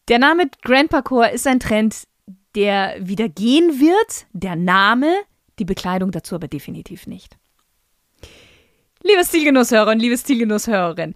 Der 0.07 0.19
Name 0.19 0.49
Grand 0.61 0.89
Parkour 0.89 1.29
ist 1.29 1.47
ein 1.47 1.59
Trend, 1.59 2.07
der 2.55 2.95
wieder 2.99 3.29
gehen 3.29 3.79
wird. 3.79 4.25
Der 4.31 4.55
Name, 4.55 5.13
die 5.59 5.65
Bekleidung 5.65 6.11
dazu 6.11 6.35
aber 6.35 6.47
definitiv 6.47 7.07
nicht. 7.07 7.37
Liebe 9.03 9.23
Stilgenusshörer 9.23 9.91
und 9.91 9.99
liebe 9.99 10.17
Stilgenusshörerin, 10.17 11.13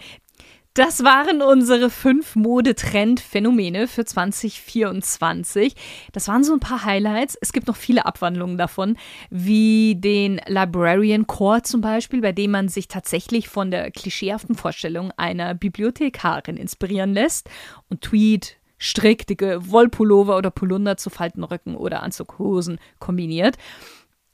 das 0.73 1.03
waren 1.03 1.41
unsere 1.41 1.89
fünf 1.89 2.37
Modetrend-Phänomene 2.37 3.87
für 3.87 4.05
2024. 4.05 5.75
Das 6.13 6.29
waren 6.29 6.45
so 6.45 6.53
ein 6.53 6.61
paar 6.61 6.85
Highlights. 6.85 7.37
Es 7.41 7.51
gibt 7.51 7.67
noch 7.67 7.75
viele 7.75 8.05
Abwandlungen 8.05 8.57
davon, 8.57 8.95
wie 9.29 9.95
den 9.97 10.39
Librarian 10.47 11.27
Core 11.27 11.63
zum 11.63 11.81
Beispiel, 11.81 12.21
bei 12.21 12.31
dem 12.31 12.51
man 12.51 12.69
sich 12.69 12.87
tatsächlich 12.87 13.49
von 13.49 13.69
der 13.69 13.91
klischeehaften 13.91 14.55
Vorstellung 14.55 15.11
einer 15.17 15.55
Bibliothekarin 15.55 16.55
inspirieren 16.55 17.13
lässt 17.13 17.49
und 17.89 18.01
Tweed, 18.01 18.57
Strick, 18.77 19.27
dicke 19.27 19.69
Wollpullover 19.69 20.37
oder 20.37 20.51
Polunder 20.51 20.95
zu 20.95 21.09
Faltenröcken 21.09 21.75
oder 21.75 22.01
Anzughosen 22.01 22.79
kombiniert. 22.99 23.57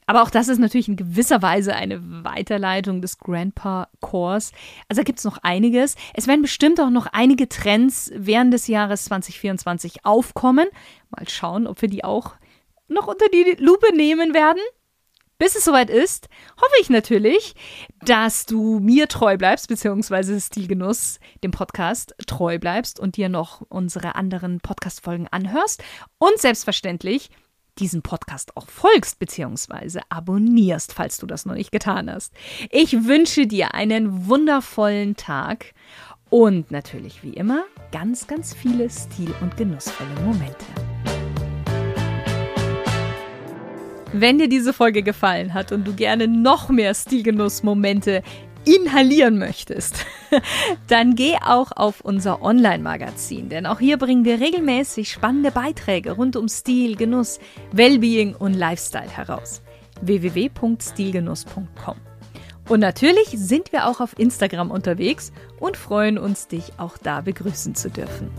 Aber 0.08 0.24
auch 0.24 0.30
das 0.30 0.48
ist 0.48 0.58
natürlich 0.58 0.88
in 0.88 0.96
gewisser 0.96 1.42
Weise 1.42 1.76
eine 1.76 2.24
Weiterleitung 2.24 3.02
des 3.02 3.20
Grandpa 3.20 3.90
Cores. 4.00 4.54
Also 4.88 5.02
da 5.02 5.04
gibt 5.04 5.20
es 5.20 5.26
noch 5.26 5.38
einiges. 5.44 5.96
Es 6.14 6.28
werden 6.28 6.42
bestimmt 6.42 6.80
auch 6.80 6.90
noch 6.90 7.08
einige 7.08 7.50
Trends 7.50 8.10
während 8.16 8.54
des 8.54 8.68
Jahres 8.68 9.04
2024 9.06 10.06
aufkommen. 10.06 10.68
Mal 11.10 11.28
schauen, 11.28 11.68
ob 11.68 11.82
wir 11.82 11.90
die 11.90 12.06
auch 12.06 12.36
noch 12.88 13.08
unter 13.08 13.28
die 13.28 13.58
Lupe 13.60 13.94
nehmen 13.94 14.34
werden. 14.34 14.62
Bis 15.40 15.56
es 15.56 15.66
soweit 15.66 15.92
ist, 15.92 16.30
hoffe 16.56 16.74
ich 16.82 16.90
natürlich, 16.90 17.54
dass 18.02 18.48
du 18.48 18.80
mir 18.80 19.08
treu 19.08 19.38
bleibst, 19.38 19.68
beziehungsweise 19.68 20.40
Stilgenuss, 20.40 21.20
dem 21.44 21.52
Podcast, 21.52 22.16
treu 22.26 22.58
bleibst 22.58 23.00
und 23.00 23.18
dir 23.18 23.30
noch 23.30 23.62
unsere 23.70 24.16
anderen 24.16 24.62
Podcast-Folgen 24.62 25.28
anhörst. 25.28 25.84
Und 26.18 26.40
selbstverständlich 26.40 27.30
diesen 27.80 28.02
Podcast 28.02 28.56
auch 28.58 28.68
folgst 28.68 29.20
bzw. 29.20 30.00
abonnierst, 30.10 30.94
falls 30.94 31.18
du 31.18 31.26
das 31.26 31.46
noch 31.46 31.56
nicht 31.56 31.72
getan 31.72 32.12
hast. 32.12 32.34
Ich 32.72 33.06
wünsche 33.06 33.48
dir 33.48 33.74
einen 33.74 34.28
wundervollen 34.28 35.16
Tag 35.16 35.74
und 36.30 36.72
natürlich 36.72 37.24
wie 37.24 37.34
immer 37.34 37.64
ganz, 37.92 38.28
ganz 38.28 38.54
viele 38.54 38.90
stil- 38.90 39.34
und 39.42 39.56
genussvolle 39.58 40.10
Momente. 40.26 40.66
Wenn 44.14 44.40
dir 44.40 44.48
diese 44.48 44.74
Folge 44.74 45.04
gefallen 45.04 45.54
hat 45.54 45.72
und 45.72 45.86
du 45.86 45.94
gerne 45.94 46.28
noch 46.28 46.70
mehr 46.70 46.94
Stilgenuss-Momente 46.94 48.24
inhalieren 48.68 49.38
möchtest, 49.38 50.06
dann 50.88 51.16
geh 51.16 51.36
auch 51.44 51.72
auf 51.76 52.02
unser 52.02 52.42
Online-Magazin, 52.42 53.50
denn 53.50 53.66
auch 53.66 53.80
hier 53.80 53.98
bringen 53.98 54.26
wir 54.26 54.40
regelmäßig 54.40 55.12
spannende 55.12 55.52
Beiträge 55.52 56.12
rund 56.12 56.36
um 56.36 56.50
Stil, 56.50 56.96
Genuss, 56.96 57.40
Wellbeing 57.72 58.36
und 58.36 58.54
Lifestyle 58.54 59.10
heraus. 59.10 59.62
www.stilgenuss.com. 60.02 61.96
Und 62.68 62.82
natürlich 62.82 63.30
sind 63.30 63.72
wir 63.72 63.88
auch 63.88 64.02
auf 64.02 64.20
Instagram 64.20 64.72
unterwegs 64.72 65.32
und 65.60 65.78
freuen 65.78 66.18
uns, 66.18 66.48
dich 66.48 66.74
auch 66.78 66.98
da 66.98 67.22
begrüßen 67.22 67.76
zu 67.76 67.90
dürfen. 67.90 68.30